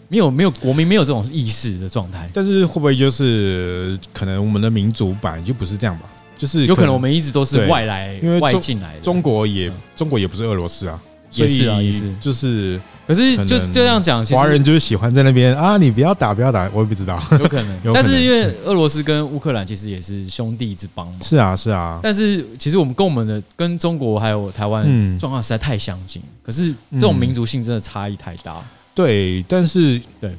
[0.08, 2.28] 没有没有国民没有这种意识的状态。
[2.32, 6.04] 但是会不会就是可能我们的民族版就不是这样吧？
[6.42, 9.00] 就是有可能我们一直都是外来，因为外进来的。
[9.00, 11.00] 中国也中国也不是俄罗斯啊，
[11.34, 12.80] 也是啊，也是，就是。
[13.06, 17.92] 可是就就这样讲，华人就是喜欢在那边啊，你不要打，不要打，我也不知道， 有可能。
[17.94, 21.16] 但是因为俄罗斯跟乌克兰其实也是兄弟之邦嘛。
[21.20, 22.00] 是啊，是啊。
[22.02, 24.84] 但是其实我们跟我们的跟中国还有台湾
[25.16, 28.60] 状况实在太相近，可是这种民族性真的差异太大。
[28.94, 30.34] 对，但是对，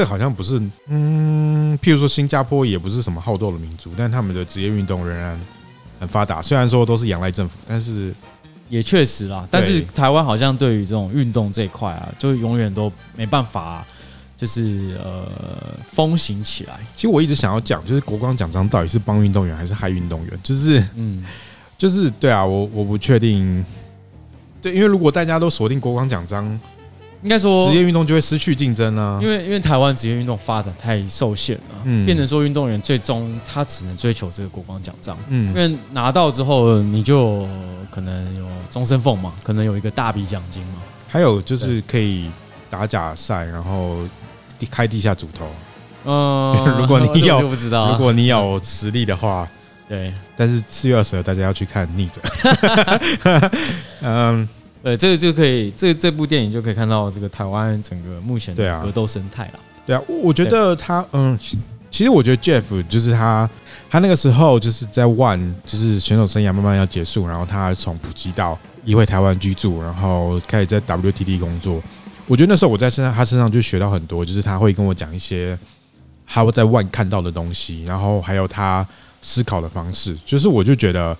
[0.00, 5.38] 这好像不是，嗯，譬如说新加坡也不是什么好斗的民族，但他们的职业运动仍然
[5.98, 8.14] 很发达，虽然说都是仰赖政府，但是。
[8.70, 13.84] 也确实啦，但是台湾好像对于这种运动这一块啊，就永远都没办法，
[14.36, 15.26] 就是呃
[15.90, 16.74] 风行起来。
[16.94, 20.38] 其实我一直想要讲，就是国光奖章到底是帮运动员还是害运动员？
[20.44, 21.24] 就是嗯，
[21.76, 23.64] 就是对啊，我我不确定。
[24.62, 26.60] 对，因为如果大家都锁定国光奖章。
[27.22, 37.46] 应该说，职业运动就会失去竞争啊，因为因为台湾职业运动发展太受限了，嗯，变成说运动员最终他只能追求这个国光奖章，嗯，因为拿到之后你就
[37.90, 40.78] 可能有终身俸嘛，可能有一个大笔奖金嘛，
[41.08, 42.30] 还有就是可以
[42.70, 43.98] 打假赛，然后
[44.70, 45.46] 开地下组头，
[46.06, 49.46] 嗯， 如果你有不知道，如果你有实力的话，
[49.86, 52.20] 对，但是四月二十二大家要去看逆者，
[54.00, 54.48] 嗯。
[54.82, 59.60] 呃，这个就可以，这这部电影就可以看到这个台湾整个目前的格斗生态了。
[59.86, 61.38] 对啊，我觉得他，嗯，
[61.90, 63.48] 其实我觉得 Jeff 就是他，
[63.90, 71.82] 他那个时候就是在 ONE，就是选手生涯慢慢要结束，然后他从普吉岛移回台湾居住，然后开始在 WTT 工作。
[72.26, 75.58] 我觉得那时候我在身上，他身上就学到很多，就是他会跟我讲一些
[76.26, 78.86] 他会在 ONE 看到的东西，然后还有他
[79.20, 81.14] 思考的方式，就是我就觉得。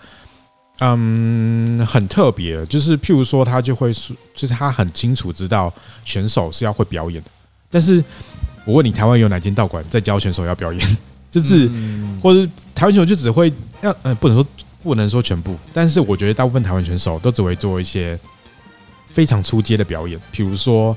[0.80, 5.72] 嗯，很特别，就是譬如说，他就会说，就是他很清楚知道
[6.04, 7.30] 选手是要会表演的。
[7.70, 8.02] 但是
[8.64, 10.98] 我问你，台湾有哪间道馆在教选手要表演？
[11.30, 11.70] 就是，
[12.20, 14.46] 或者台湾选手就只会要，呃，不能说
[14.82, 18.18] 不能说全部，但是我觉得大部分台湾选手都只会做一些
[19.06, 20.18] 非常出街的表演。
[20.32, 20.96] 譬如说，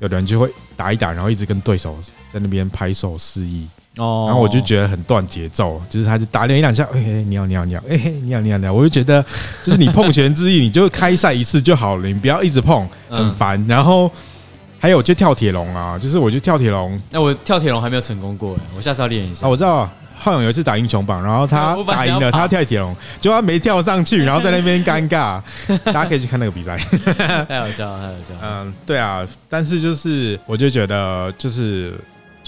[0.00, 1.96] 有的人就会打一打，然后一直跟对手
[2.32, 3.68] 在那边拍手示意。
[3.98, 9.22] 哦，然后我就觉得很断节奏，就是他就打了一两下，哎，你好，你好，你好，哎，你好，你好，你好，我就觉得，
[9.62, 13.62] 就是你碰拳之意，你就开赛一次就好了，你不要一直碰，很烦。
[13.68, 14.10] 然后
[14.78, 19.44] 还有就跳铁笼啊，就是我就跳铁笼，那我跳铁笼还没有成功过，我下次要练一下。
[19.44, 25.42] 啊，我知道，浩勇有一次打英雄榜，然后他 打赢了，他跳铁笼，结果他没跳上去，然后在那边尴尬。
[25.86, 26.76] 大家可以去看那个比赛，
[27.48, 28.40] 太好笑了，太好笑了。
[28.42, 31.92] 嗯，对啊，但是就是我就觉得就是。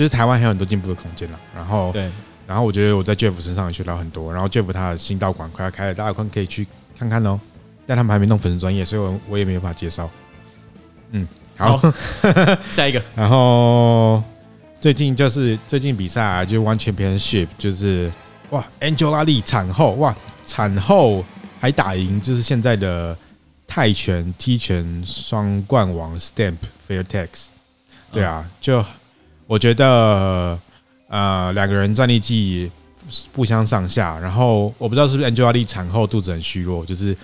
[0.00, 2.10] 其实台湾还有很多进步的空间了，然后，对，
[2.46, 6.66] 然后我觉得我在 Jeff 身上也学到很多，然后 Jeff 他的新道馆快要开了，大家可以去
[6.98, 7.38] 看看哦。
[7.86, 10.08] 但他们还没弄粉丝专业，所以我我也没有办法介绍。
[11.10, 11.92] 嗯，好，好
[12.72, 13.02] 下一个。
[13.14, 14.22] 然后
[14.80, 18.10] 最近就是最近比赛啊，就 ONE Championship，就是
[18.48, 21.22] 哇，Angela 产后哇，产后
[21.60, 23.14] 还打赢，就是现在的
[23.66, 26.56] 泰拳踢拳双冠王 Stamp
[26.88, 27.28] Fairtex。
[28.10, 28.82] 对啊，就。
[29.50, 30.56] 我觉得，
[31.08, 32.70] 呃，两个人战力技
[33.32, 34.16] 不相上下。
[34.20, 37.16] 然后我不知道是不是 Angela Lee 产后肚子很虚弱，就是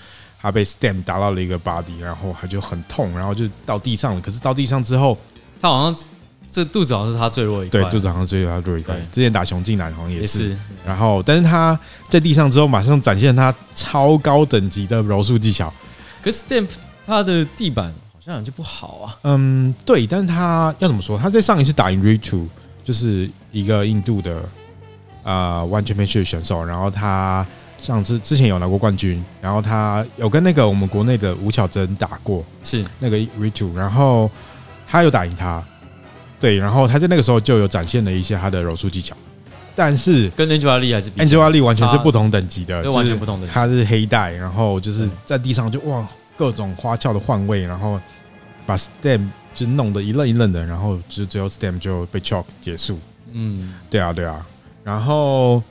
[0.43, 4.21] 她被 Stamp 打到了一个 body，然后她就很痛，然后就到地上了。
[4.21, 5.17] 可是到地上之后，
[5.61, 6.05] 她好像
[6.51, 8.97] 这肚子好像是她最弱一块，对，肚子好像最弱最弱一块。
[9.13, 10.59] 之前打熊静兰好像也是。
[10.85, 15.73] 然后，但是她在地上之后，马上展现她超高等级的柔术技巧。
[16.21, 16.67] 可是 Stamp
[17.07, 17.95] 她的地板。
[18.27, 19.17] 这样就不好啊。
[19.23, 21.17] 嗯，对，但是他要怎么说？
[21.17, 22.45] 他在上一次打赢 Ritu，
[22.83, 24.43] 就是一个印度的
[25.23, 26.65] 啊，ONE Championship 选手。
[26.65, 27.47] 然后他
[27.79, 34.29] 上次之前有拿过冠军，然后他有跟那个我们国内的吴巧珍打过，是那个 Ritu，然后
[34.89, 35.63] 他有打赢他。
[36.41, 39.17] 对，然后他在那个时候就有展现了一些他的柔术技巧，
[39.77, 43.47] 但是跟 Angela Lee 还是 Angela Lee 完全是不同等级的，完全不同的。
[43.47, 46.05] 他是黑带，然后就是在地上就哇，
[46.37, 48.01] 各种花俏的换位，然后。
[48.69, 52.99] 把 Stamp 就弄得一愣一愣的，然后就最后 Stamp 就被 choke 结束。
[53.31, 54.45] 嗯，对啊，对啊。
[54.83, 55.63] 然后，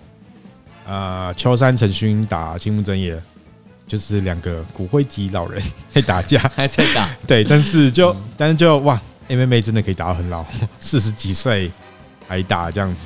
[0.88, 3.21] 呃，秋山成勋打青木真也，
[3.86, 7.13] 就是两个骨灰级老人在打架， 还在打。
[7.28, 8.97] 对，但是就，嗯、但是就哇
[9.28, 10.45] ，MMA 真的可以打到很老，
[10.80, 11.69] 四十几岁
[12.30, 13.01] 还打这样子。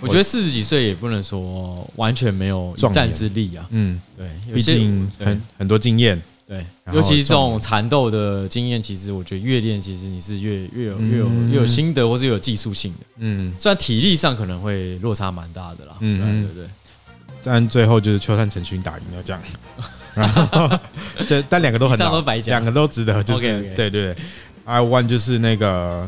[0.00, 3.66] 我觉得四十几岁也不能说完全没有一战之力啊。
[3.70, 6.20] 嗯，对，毕竟很很多经验。
[6.46, 12.98] 对，尤其这种缠斗的经验，其实我觉得越练，其实你是越越有越有越有心得，或是越有技术性的。
[13.16, 15.96] 嗯，虽然体力上可能会落差蛮大的啦。
[16.00, 16.70] 嗯，对对对。
[17.42, 19.42] 但最后就是秋山成勋打赢了这样，
[20.14, 20.78] 然后
[21.26, 23.22] 这但两个都很老，两个都值得。
[23.22, 24.16] 就是对对对
[24.64, 26.06] ，I one 就是那个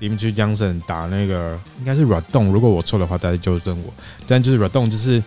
[0.00, 3.92] Dimitri Johnson 打那个应该是 Rodon，如果我错的话大家纠正我。
[4.28, 5.20] 但就是 Rodon 就是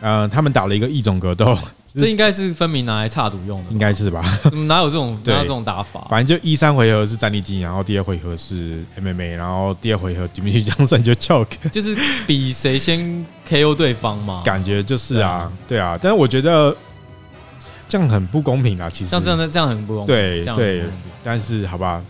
[0.00, 1.54] 呃他们打了一个异种格斗。
[1.96, 4.22] 这应该是分明拿来插赌用的，应该是吧？
[4.66, 6.06] 哪有这种 哪有这种打法？
[6.10, 14.42] 反正就一三回合是战力技，然后第二回合是 MMA，然后第二回合 Dimitri Johnson 就 choke，就是比谁先 KO 对方嘛。
[14.44, 16.76] 感觉就是啊，对啊，但是我觉得
[17.88, 19.10] 这样很不公平啊，其实。
[19.10, 20.84] 像这样这样很不公平，对对，
[21.22, 22.02] 但是好吧，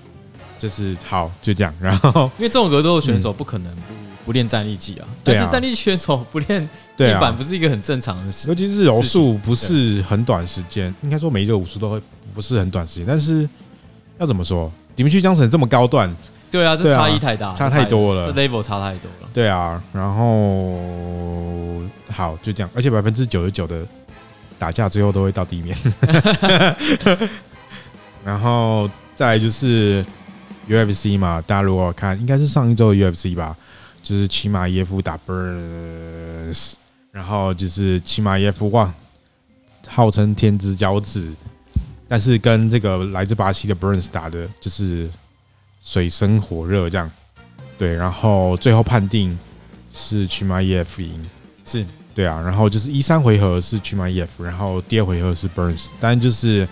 [0.59, 2.31] 就是好就这样，然后。
[2.39, 3.83] 因为这种格斗选手不可能不
[4.25, 6.69] 不练战力技啊，但是战力选手不练。
[6.97, 12.01] 地板不是一个很正常的事，尤其是柔术不是很短时间，应该说每一个武术都会
[12.33, 13.05] 不是很短时间。
[13.05, 13.49] 但是
[14.17, 16.09] 要怎么说，你们去江城这么高段，
[16.53, 19.29] 对啊，这差异太大，差太多了，这 level 差太多了。
[19.33, 21.83] 对啊，然后
[22.13, 23.85] 好就这样，而且百分之九十九的
[24.57, 25.77] 打架最后都会到地面。
[28.25, 30.07] 然后再来就是
[30.69, 33.57] UFC 嘛，大家如果看，应该是上一周的 UFC 吧，
[34.05, 36.75] 就是骑马耶夫打 Burns。
[37.11, 38.93] 然后就是骑马耶夫哇，
[39.87, 41.33] 号称天之骄子，
[42.09, 45.09] 但是跟这个来自巴西的 Burns 打的就是
[45.81, 47.09] 水深火热这样，
[47.79, 49.39] 对，然后最后判定
[49.93, 51.31] 是齐马耶夫赢，
[51.65, 51.87] 是
[52.17, 56.67] 对啊，然后就是一三回合是齐马耶夫，然后第二回合是 Burns，但就是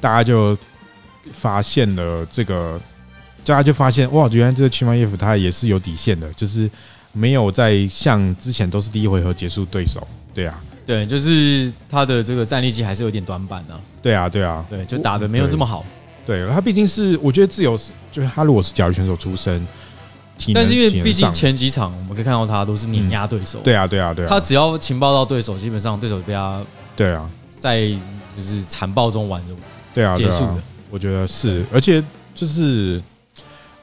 [0.00, 0.56] 大家就
[1.32, 2.80] 发现了这个，
[3.46, 6.68] 大家就发现哇，原来这个齐马耶夫他也是有底线的，就是。
[7.18, 15.82] 没有在像之前都是第一回合结束对手，对啊，对，就是他的这个战力机还是有点短板啊，对啊，对啊，对，就打的没有这么好。
[16.26, 19.66] 对，他毕竟是，我觉得自由是，就是他如果是甲鱼选手出身，
[20.52, 26.62] 但是因为毕竟前几场我们可以看到他都是碾压对手，对啊，对啊，对啊，他只要情报到对手，基本上对手被他，
[26.94, 27.88] 对啊，在
[28.36, 29.54] 就是残暴中玩着
[29.94, 30.56] 对啊结束的，
[30.90, 32.04] 我觉得是，而且
[32.34, 33.00] 就是。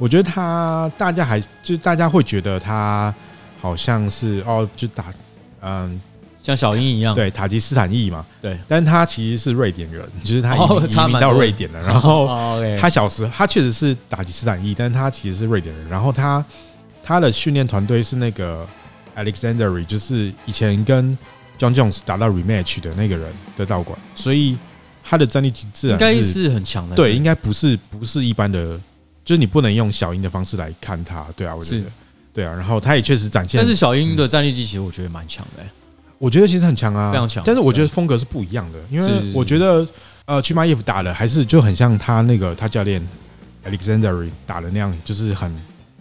[0.04, 3.16] 我觉得他，大家还就大家会觉得他
[3.62, 5.06] 好像是哦，就打
[5.62, 5.98] 嗯，
[6.44, 11.80] 像小英一样，对，塔吉斯坦裔嘛，对，但他其实是瑞典人， 就是他移民到瑞典了。
[11.88, 12.28] 然后
[12.78, 15.88] 他小时他确实是塔吉斯坦裔，但他其实是瑞典人。
[15.88, 16.44] 然后他
[17.02, 18.68] 他的训练团队是那个
[19.16, 21.18] Alexandre，就是以前跟
[21.58, 24.58] John Jones 打到 rematch 的那个人的道馆，所以
[25.02, 28.78] 他的战力自然应该是很强的，对，应该不是不是一般的。
[29.26, 31.86] 就是你不能用小英的方式来看他，对啊，我觉得，
[32.34, 35.64] 对啊，然后他也确实展现，但是小英的战力技其实我觉得蛮强的，
[36.18, 37.42] 我觉得其实很强啊，非常强。
[37.46, 39.88] 但是我觉得风格是不一样的，因为我觉得
[40.26, 43.02] 呃，去马耶夫打的还是就很像他那个他教练
[43.66, 45.54] Alexandre 打的那样，就是很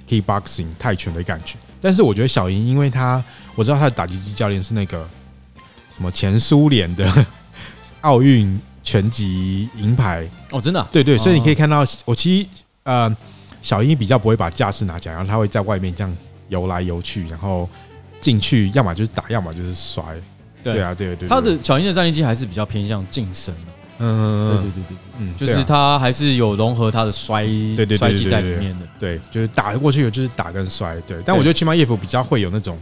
[0.09, 1.57] kickboxing 泰拳的感觉。
[1.81, 3.23] 但是我觉得小英，因为他
[3.55, 5.09] 我知道他的打击机教练是那个
[5.97, 7.27] 什么前苏联的
[8.03, 12.49] 奥运拳击银牌哦，真的、啊，对对，所以你可以看到我其实。
[12.85, 13.17] 呃，
[13.63, 16.17] 小英比较不会把架势拿起来，然后他会在外面这样
[16.49, 17.69] 游来游去，然后
[18.21, 20.03] 进去，要么就是打，要么就是摔。
[20.65, 21.29] 对啊，对对对。
[21.29, 23.55] 他的小英的战力机还是比较偏向近身。
[23.99, 27.45] 嗯，对对对对，嗯，就是他还是有融合他的摔
[27.77, 28.87] 对摔技在里面的。
[28.99, 31.01] 对，就是打过去有就是打跟摔。
[31.07, 32.77] 对，但我觉得起码叶夫比较会有那种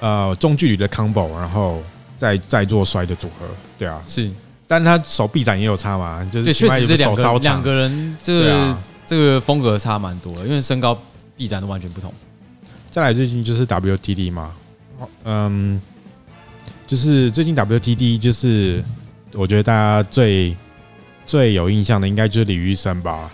[0.00, 1.82] 呃中距离的 combo，然后
[2.18, 3.46] 再再做摔的组合。
[3.78, 4.30] 对啊，是，
[4.66, 8.76] 但他手臂展也有差嘛，就是确实是两个两个人这个。
[9.06, 10.98] 这个风格差蛮多的，因为身高、
[11.36, 12.12] 臂展都完全不同。
[12.90, 14.52] 再来最近就是 WTD 嘛，
[15.24, 15.80] 嗯，
[16.86, 18.82] 就是最近 WTD 就是
[19.32, 20.56] 我觉得大家最
[21.26, 23.30] 最有印象的应该就是李玉生吧？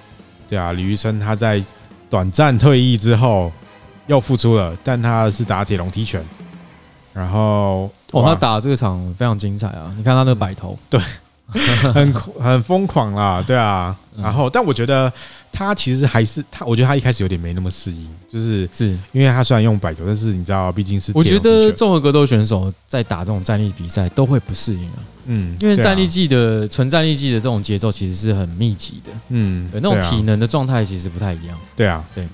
[0.49, 1.63] 对啊，李玉生他在
[2.11, 3.51] 短暂退役之后
[4.09, 6.23] 又复出了，但他是打铁笼踢拳，
[7.15, 9.95] 然后哦，他打这个场非常精彩啊！
[9.97, 11.01] 你看他那个摆头，对。
[11.93, 15.13] 很很疯狂啦，对啊，然后但我觉得
[15.53, 18.97] 他其实还是他，我觉得他一开始有点没那么适应，就是是。
[19.13, 32.27] 因为他虽然用摆头，但是你知道，毕竟是我觉得综合格斗选手在打这种站立比赛都会不适应啊，嗯，因为战力技的纯战力技的这种节奏其实是很密集的，嗯，那种体能的状态其实不太一样，对啊，对，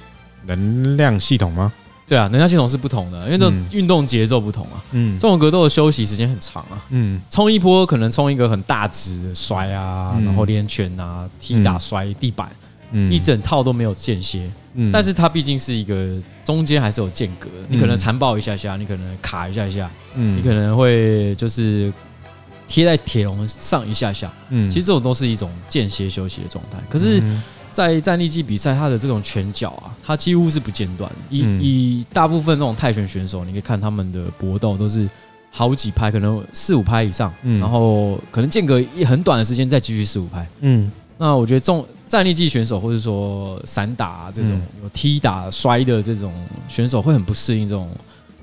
[0.46, 1.72] 能量系统吗？
[2.06, 4.82] 对啊，能量系统是不同的，因为这运动节奏不同啊。
[4.92, 6.82] 嗯，综合格斗的休息时间很长啊。
[6.88, 14.50] 嗯，冲一波可能冲一个很大值的摔啊，嗯、然后连拳啊、踢打摔地板，嗯，一整套都没有间歇。
[14.74, 21.92] 嗯，但是它毕竟是一个中间还是有间隔，你可能残暴一下下，你可能卡一下下，嗯，你可能会就是
[22.66, 24.32] 贴在铁笼上一下下。
[24.50, 26.78] 嗯，其实这种都是一种间歇休息的状态。
[26.88, 27.22] 可是。
[27.70, 31.16] 在战力技比赛，它的这种拳脚啊，它几乎是不间断的。
[31.30, 35.08] 以以大部分这种泰拳选手，你可以看他们的搏斗都是
[35.52, 40.44] 好几拍，可能四五拍以上，然后可能间隔一很短的时间再继续四五拍。
[40.60, 44.50] 嗯，那我觉得这种战力技选手，或者说散打啊，这种
[44.82, 46.32] 有踢打摔的这种
[46.68, 47.90] 选手，会很不适应这种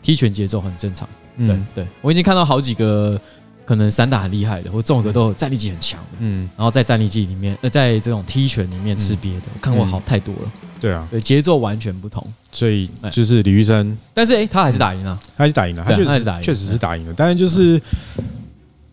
[0.01, 1.07] 踢拳节奏，很正常。
[1.37, 3.19] 对对，我已经看到好几个
[3.65, 10.51] 可能散打很厉害的，或综合格斗战力技很强的，嗯，然后在战力技里面，呃，在这种踢拳里面吃瘪的，我看过好太多了。
[10.79, 12.25] 对啊，对，节奏完全不同。
[12.51, 17.13] 所以就是李玉生，但是哎，他还是打赢了，他还是打赢了，他确实确实是打赢了。
[17.17, 17.81] 但是就是，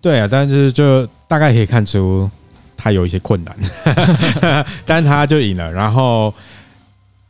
[0.01, 2.31] 对啊，但是就大概可以看出
[2.83, 3.57] 他有一些困难，
[4.85, 5.71] 但是他就赢了。
[5.71, 6.35] 然后，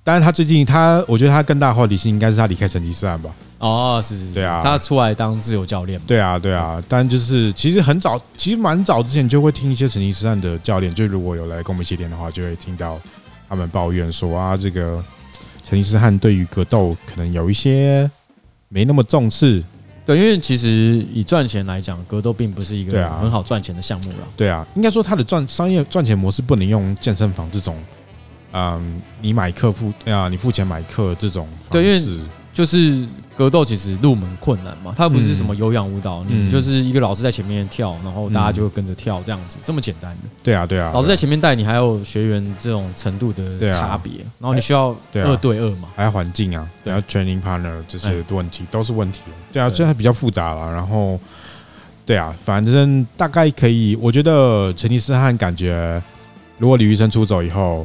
[0.03, 3.31] 但是他最近他，我觉得他更大的话题性应该是他离开成吉思汗吧。
[3.59, 6.01] 哦，是是是，对啊，他出来当自由教练。
[6.07, 12.99] 对啊，对啊，但就是其实很早，其实蛮早之前就会听一些成吉思汗的教练，就如果有来跟我们一起练的话，就会听到
[13.47, 15.05] 他们抱怨说啊，这个
[15.63, 18.11] 成吉思汗对于格斗可能有一些
[18.71, 19.63] 没那么重视。
[20.05, 24.29] 对，因为其实以赚钱来讲，格斗并不是一个很好赚钱的项目了。
[24.37, 27.77] 对啊，应该说它的赚商业赚钱模式不能用健身房这种，
[28.53, 32.21] 嗯，你买课付啊，你付钱买课这种方式。
[32.53, 33.07] 就是
[33.43, 40.29] 格斗其实入门困难嘛，它不是什么有氧舞蹈，你就是一个老师在前面跳，然后大家就会跟着跳这样子，这么简单的。
[40.45, 40.93] 对啊，对啊。
[40.95, 49.23] 老师在前面带你，还有学员这种程度的差别，然后你需要二对二嘛，还有环境啊，还有 training partner 这些问题都是问题。
[49.53, 50.73] 对啊，这还比较复杂了。
[50.73, 51.19] 然后，
[52.07, 56.01] 对啊，反正大概可以，我觉得成吉思汗感觉，
[56.59, 57.85] 如果李玉生出走以后，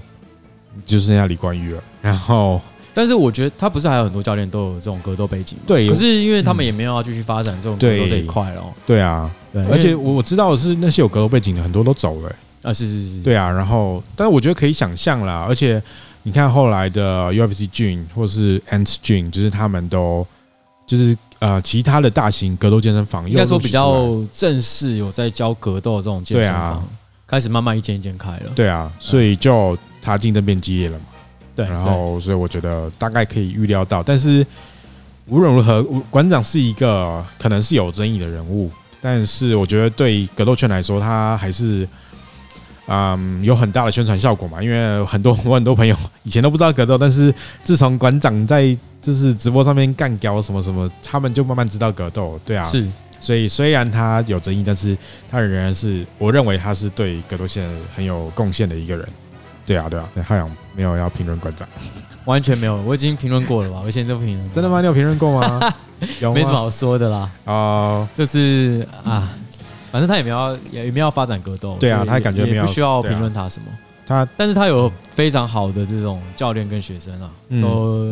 [0.85, 1.83] 就剩下李冠玉了。
[2.03, 2.61] 然后。
[2.97, 5.65] 但是我觉得他不是还有很多教练都有这种格斗背景吗？
[5.67, 8.63] 对，可是因为他们也没有要继续发展这种格斗这一块了。
[8.87, 12.35] 对啊，对，而且我知道的是那些有格斗背景的很多都走了。
[12.63, 13.21] 啊，是是是。
[13.21, 15.45] 对啊，然后，但是我觉得可以想象啦。
[15.47, 15.79] 而且
[16.23, 20.25] 你看后来的 UFC Gym 或是 Ant Gym，就是他们都
[20.87, 26.83] 就是呃其他的大型格斗健身房，应该说比较正式有在教格斗这种健身房，
[27.27, 28.49] 开始慢慢一间一间开了。
[28.55, 31.05] 对啊，所以就他竞争变激烈了嘛。
[31.57, 34.45] 对，然后所以我觉得大概可以预料到，但是
[35.25, 35.81] 无论如何，
[36.11, 38.69] 馆长是一个可能是有争议的人物，
[39.01, 41.89] 但是我觉得对格斗圈来说，他还是
[42.85, 44.61] 嗯有很大的宣传效果嘛。
[44.61, 47.33] 因为很多 我很多朋友以前都不知道格斗，但是
[47.63, 52.39] 自从馆长在就是直播上面干掉什么什么，他们就慢慢知道格斗。
[52.45, 52.87] 对啊，是，
[53.19, 54.95] 所以虽然他有争议，但是
[55.27, 59.09] 他仍然是我认为他是对格斗线很有贡献的一个人。
[59.67, 61.67] 对啊，对啊，对，汉阳没有要评论馆长，
[62.25, 63.81] 完全没有，我已经评论过了吧？
[63.85, 64.79] 我现在都评论，真的吗？
[64.79, 65.73] 你有评论过吗？
[66.21, 66.35] 有吗？
[66.35, 67.29] 没什么好说的啦。
[67.43, 69.35] 哦，就是啊，
[69.91, 71.75] 反正他也没有，也没有发展格斗。
[71.79, 73.67] 对啊，他感觉没有不需要评论他什么。
[74.05, 77.29] 他，但是他有非常好的这种教练跟学生啊，
[77.61, 78.07] 都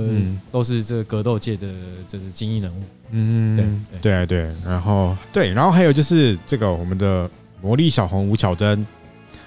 [0.51, 1.67] 都是这个格斗界的
[2.05, 2.83] 就是精英人物。
[3.11, 7.29] 嗯，对对对对，然后对，然后还有就是这个我们的
[7.61, 8.85] 魔力小红吴巧珍，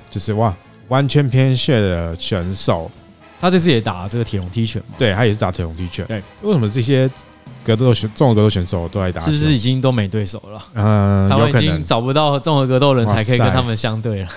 [0.08, 0.54] 就是哇。
[0.88, 2.90] 完全偏血的选手，
[3.40, 4.94] 他这次也打这个铁笼踢拳嘛？
[4.98, 6.04] 对，他也是打铁笼踢拳。
[6.06, 7.08] 对，为什么这些
[7.62, 9.20] 格斗选综合格斗选手都来打？
[9.20, 10.62] 是不是已经都没对手了？
[10.74, 14.28] 嗯，他们已经找不到综合格斗人才可以跟他们相对了。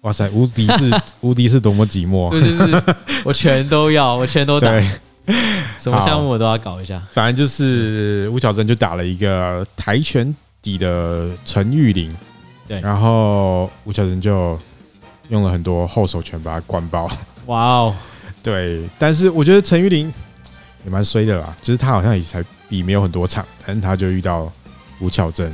[0.00, 2.30] 哇塞，无敌是 无敌是多么寂寞！
[2.30, 2.82] 对，就是
[3.22, 4.72] 我全都要，我全都打，
[5.78, 7.00] 什么项目我都要搞一下。
[7.12, 12.16] 反正就是吴巧珍就打了一个跆拳底的陈玉玲，
[12.66, 14.58] 对，然后吴巧珍就。
[15.30, 17.10] 用了很多后手拳把他灌爆，
[17.46, 17.94] 哇哦！
[18.42, 20.12] 对，但是我觉得陈玉玲
[20.84, 24.50] 也蛮衰的啦，就是他好像也才比没有很多场，但是他就遇到
[25.00, 25.52] 吴巧珍，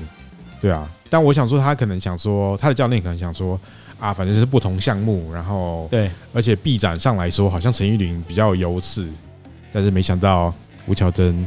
[0.60, 0.88] 对啊。
[1.08, 3.58] 但我想说，他可能想说，他的教练可能想说
[3.98, 9.06] 啊，反正是不同项目，然后对，而且臂展上来说，好像陈玉玲比较有优势，
[9.72, 10.52] 但是没想到
[10.86, 11.46] 吴巧珍，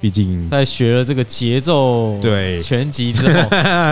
[0.00, 3.48] 毕竟在学了这个节奏对拳击之后，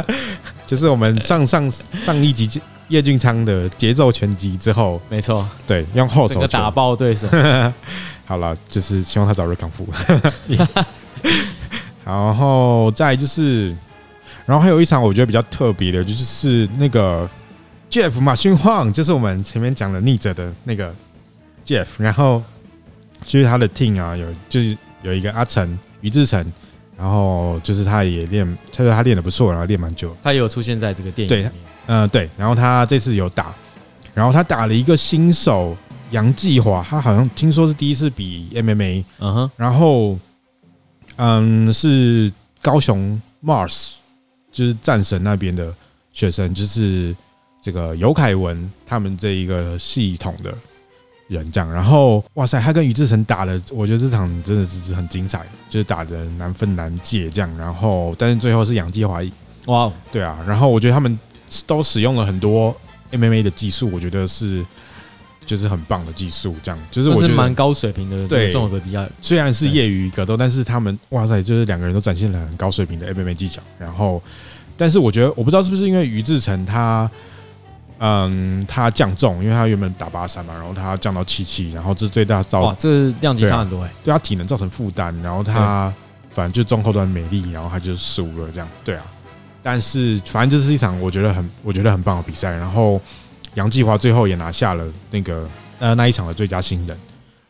[0.66, 2.60] 就是我们上上上一集。
[2.92, 7.26] 叶俊昌的节奏拳击之后，没错，对，用后手打爆对手。
[8.26, 9.88] 好了，就是希望他早日康复。
[12.04, 13.74] 然后再就是，
[14.44, 17.26] 然后还有一场我觉得比较特别的，就是那个
[17.90, 20.94] Jeff 马勋晃，就是我们前面讲的逆者的那个
[21.64, 21.86] Jeff。
[21.96, 22.42] 然后
[23.24, 26.44] 就是他的 team 啊，有就是有一个阿成于志成，
[26.98, 30.14] 然后就是他也练，他说他练的不错，然后练蛮久。
[30.22, 31.48] 他也有出现在这个电影里
[31.86, 31.98] 面。
[31.98, 33.54] 嗯，对，然后他这次有打，
[34.14, 35.76] 然后他打了一个新手
[36.10, 40.18] 杨继华，他好像听说是第一次比 MMA，嗯哼，然后
[41.16, 43.94] 嗯是高雄 Mars，
[44.52, 45.74] 就是战神那边的
[46.12, 47.14] 学生，就是
[47.62, 50.54] 这个尤凯文他们这一个系统的
[51.28, 59.20] 人这样，然后哇塞，他跟于志成打了，我觉得这场真的是很精彩，就是打的难分难解这样，然后但是最后是杨继华，
[59.66, 61.18] 哇，对啊，然后我觉得他们。
[61.66, 62.74] 都使用了很多
[63.12, 64.64] MMA 的技术，我觉得是
[65.44, 66.54] 就是很棒的技术。
[66.62, 68.26] 这样就是我觉得蛮高水平的。
[68.26, 73.60] 对，综合格比较虽然是业余格斗，但是他们哇塞，就是两个人都展现了很高水平的 MMA 技巧。
[73.78, 74.22] 然后
[74.76, 77.10] 但是我觉得我不知道是不是因为于志成他，
[77.98, 85.92] 嗯，他降重，因为他原本打八三嘛，然后他降到七七，然后这最大造哇，这个量级差很多哎、欸，对他体能造成负担，然后他
[86.32, 89.04] 反正就中后段没力，然后他就输了这样，对啊。
[89.62, 93.00] 但是反正这是一场我觉得很我觉得很棒的比赛，然后
[93.54, 95.48] 杨继华最后也拿下了那个
[95.78, 96.98] 呃那一场的最佳新人，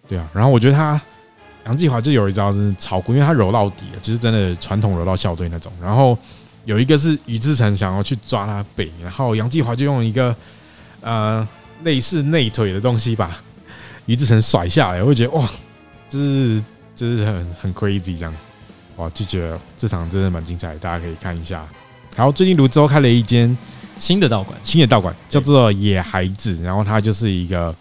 [0.08, 0.28] 对啊。
[0.34, 1.00] 然后我觉得他
[1.64, 5.72] 杨继华就有一招是超酷，因为他柔到底了，就是真的传统柔道校队那种。
[5.80, 6.18] 然后
[6.64, 10.34] 有一个是于志成想要去抓他背，然后杨继华就用一个
[11.00, 11.46] 呃
[11.84, 13.40] 类似内腿的东西把
[14.06, 15.48] 于志成甩下来，我会觉得哇，
[16.08, 16.62] 就是
[16.94, 18.34] 就是很很 crazy 这样，
[18.96, 21.66] 哇就觉得这场真的蛮精彩，大家可以看一下。
[22.16, 23.56] 然后最近泸州开了一间
[23.98, 27.74] 新的道馆，新的道馆叫做野孩子，然后它就是一个，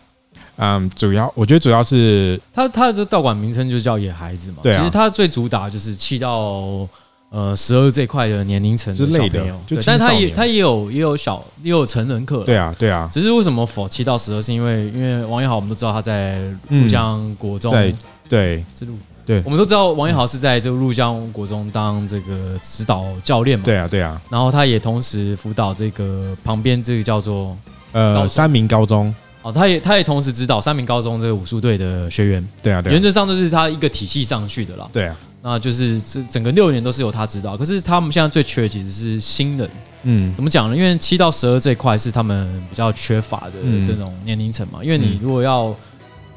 [0.56, 6.88] 嗯，主要我觉得主要是它它的道馆名称就叫野孩子嘛，对啊，其实它最主打就是七到
[7.30, 17.96] 呃十二这块的年龄层之类的，就但它也它也有也有小也有成人课，对啊对啊，只是为什么否七到十二，是因为因为王彦豪我们都知道他在鹭江国中对
[18.30, 18.66] 对。
[18.78, 18.98] 是路。
[19.26, 23.64] 对，我们都知道王一豪是在这个鹭江国中当这个指导教练嘛。
[23.66, 24.22] 对啊，对啊。
[24.30, 27.58] 然后他也同时辅导这个旁边这个叫做
[27.92, 29.14] 呃三明高中。
[29.44, 32.48] 哦，他也他也同时指导三明高中这个武术队的学员。
[32.62, 32.94] 对啊，对。
[32.94, 34.88] 原则上都是他一个体系上去的啦。
[34.94, 35.16] 对啊。
[35.44, 37.58] 那就是这整个六年都是由他指导。
[37.58, 39.68] 可是他们现在最缺的其实是新人。
[40.04, 40.32] 嗯。
[40.36, 40.76] 怎么讲呢？
[40.78, 43.54] 因为七到十二这块是他们比较缺乏的
[43.84, 44.84] 这种年龄层嘛。
[44.84, 45.76] 因为你如果要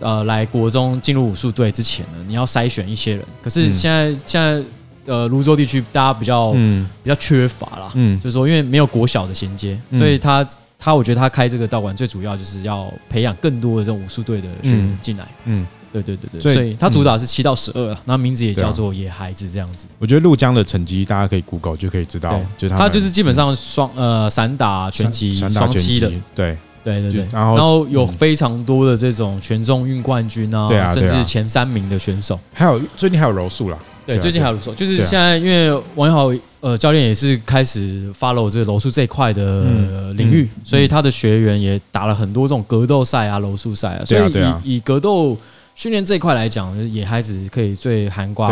[0.01, 3.24] 呃，来国中进入武术队之前呢，你要筛选一些人。
[3.42, 4.62] 可是现在、嗯、现在
[5.07, 10.47] 呃，泸州地区大家比较、嗯、比较缺乏啦，嗯，就是说因为没有国小的衔接，嗯、所以他
[10.78, 15.26] 他我觉得他开这个道馆最主要就是要培养更多的这种武术队的学员进来。
[15.45, 19.86] 嗯，对对对对，所以，所以他主打是七到十二，那名字也叫做野孩子这样子。
[19.99, 26.57] 我觉得陆江的成绩大家可以 Google 就可以知道，就他他就是基本上双呃散打拳击双七的，对。
[26.85, 36.30] 对对对，然后然后有非常多的这种全中运冠军啊，对啊，甚至前三名的选手，还有最近还有柔术啦，对，最近还有柔术，就是现在因为王一豪
[36.61, 44.32] 呃教练也是开始 follow 这个柔术这一块的领域，所以他的学员也打了很多这种格斗赛啊、柔术赛啊，所以
[44.62, 45.35] 以以格斗
[45.74, 48.47] 训练这一块来讲，野孩子可以最涵盖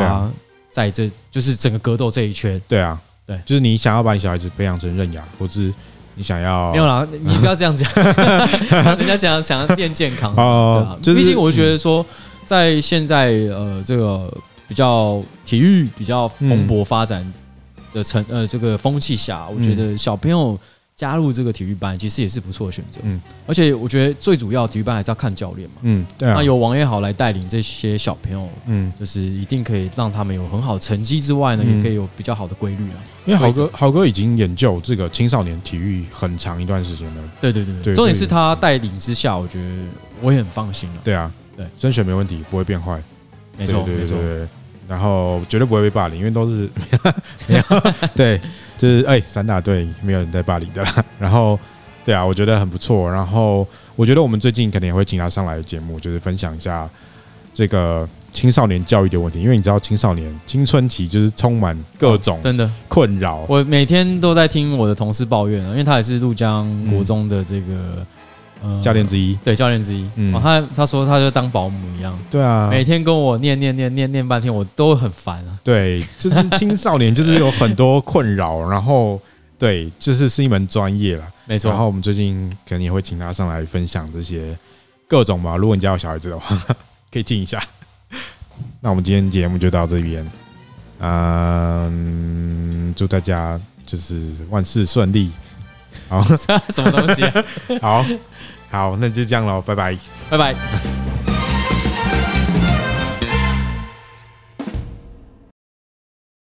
[0.71, 5.71] 在这就是整个格斗这一圈，对啊，对，就是你想要把你小孩子培养成刃牙，或是。
[6.15, 7.91] 你想要没有啦，你不要这样讲，
[8.99, 10.99] 人家想要想要练健康哦。
[11.03, 12.05] 毕竟我觉得说，
[12.47, 14.33] 在现在呃这个
[14.69, 17.25] 比较体育比较蓬勃发展
[17.93, 20.59] 的成呃这个风气下，我觉得小朋友。
[20.95, 33.01] 加入这个体育班其实也是不错的选择，嗯，而且我觉得最主要体育班还是要看教练嘛，嗯，对啊，那由王也好来带领这些小朋友，嗯，就是一定可以让他们有很好的成绩之外呢，也可以有比较好的规律啊。
[33.25, 39.85] 因为豪哥豪哥已经研究这个青少年体育很长一段时间了，对对对对，重点是他带领之下，我觉得
[40.21, 41.01] 我也很放心了。
[41.03, 43.03] 对啊，对，升学没问题，不会变坏，
[43.59, 44.17] 没错没错，
[44.87, 46.69] 然后绝对不会被霸凌，因为都是
[47.49, 47.63] 没 有
[48.15, 48.41] 对。
[48.79, 51.05] 就是哎，散打队没有人在巴黎的啦。
[51.19, 51.59] 然后，
[52.05, 53.11] 对啊，我觉得很不错。
[53.11, 53.67] 然后，
[53.97, 56.89] 我觉得我们最近可能也会请他上来的节目，就是分享一下
[57.55, 59.41] 这个青少年教育的问题。
[59.41, 63.45] 因为你知道，青少年青春期就是充满各种真的困扰。
[63.49, 68.05] 我每天都在听我的同事抱怨，因为他也是鹭江国中的这个。
[68.83, 70.09] 教练之一，对，教练之一。
[70.17, 75.59] 嗯，他他说他就当保姆一样，对啊，每天跟我念念念念念半天，我都很烦啊。
[75.65, 79.21] 对，就是青少年就是有很多困扰，然后
[79.59, 81.71] 对，就是是一门专业啦，没错。
[81.71, 84.57] 然后我们最近可能也会请他上来分享这些
[85.07, 85.57] 各种吧。
[85.57, 86.57] 如果你家有小孩子的话，
[87.13, 87.63] 可以听一下。
[88.81, 90.29] 那我们今天节目就到这边，
[91.01, 95.31] 嗯，祝大家就是万事顺利。
[96.09, 96.23] 好，
[96.69, 97.45] 什么东西啊？
[97.81, 98.05] 好。
[98.73, 99.97] 好，那就这样喽，拜拜，
[100.31, 101.22] 拜拜。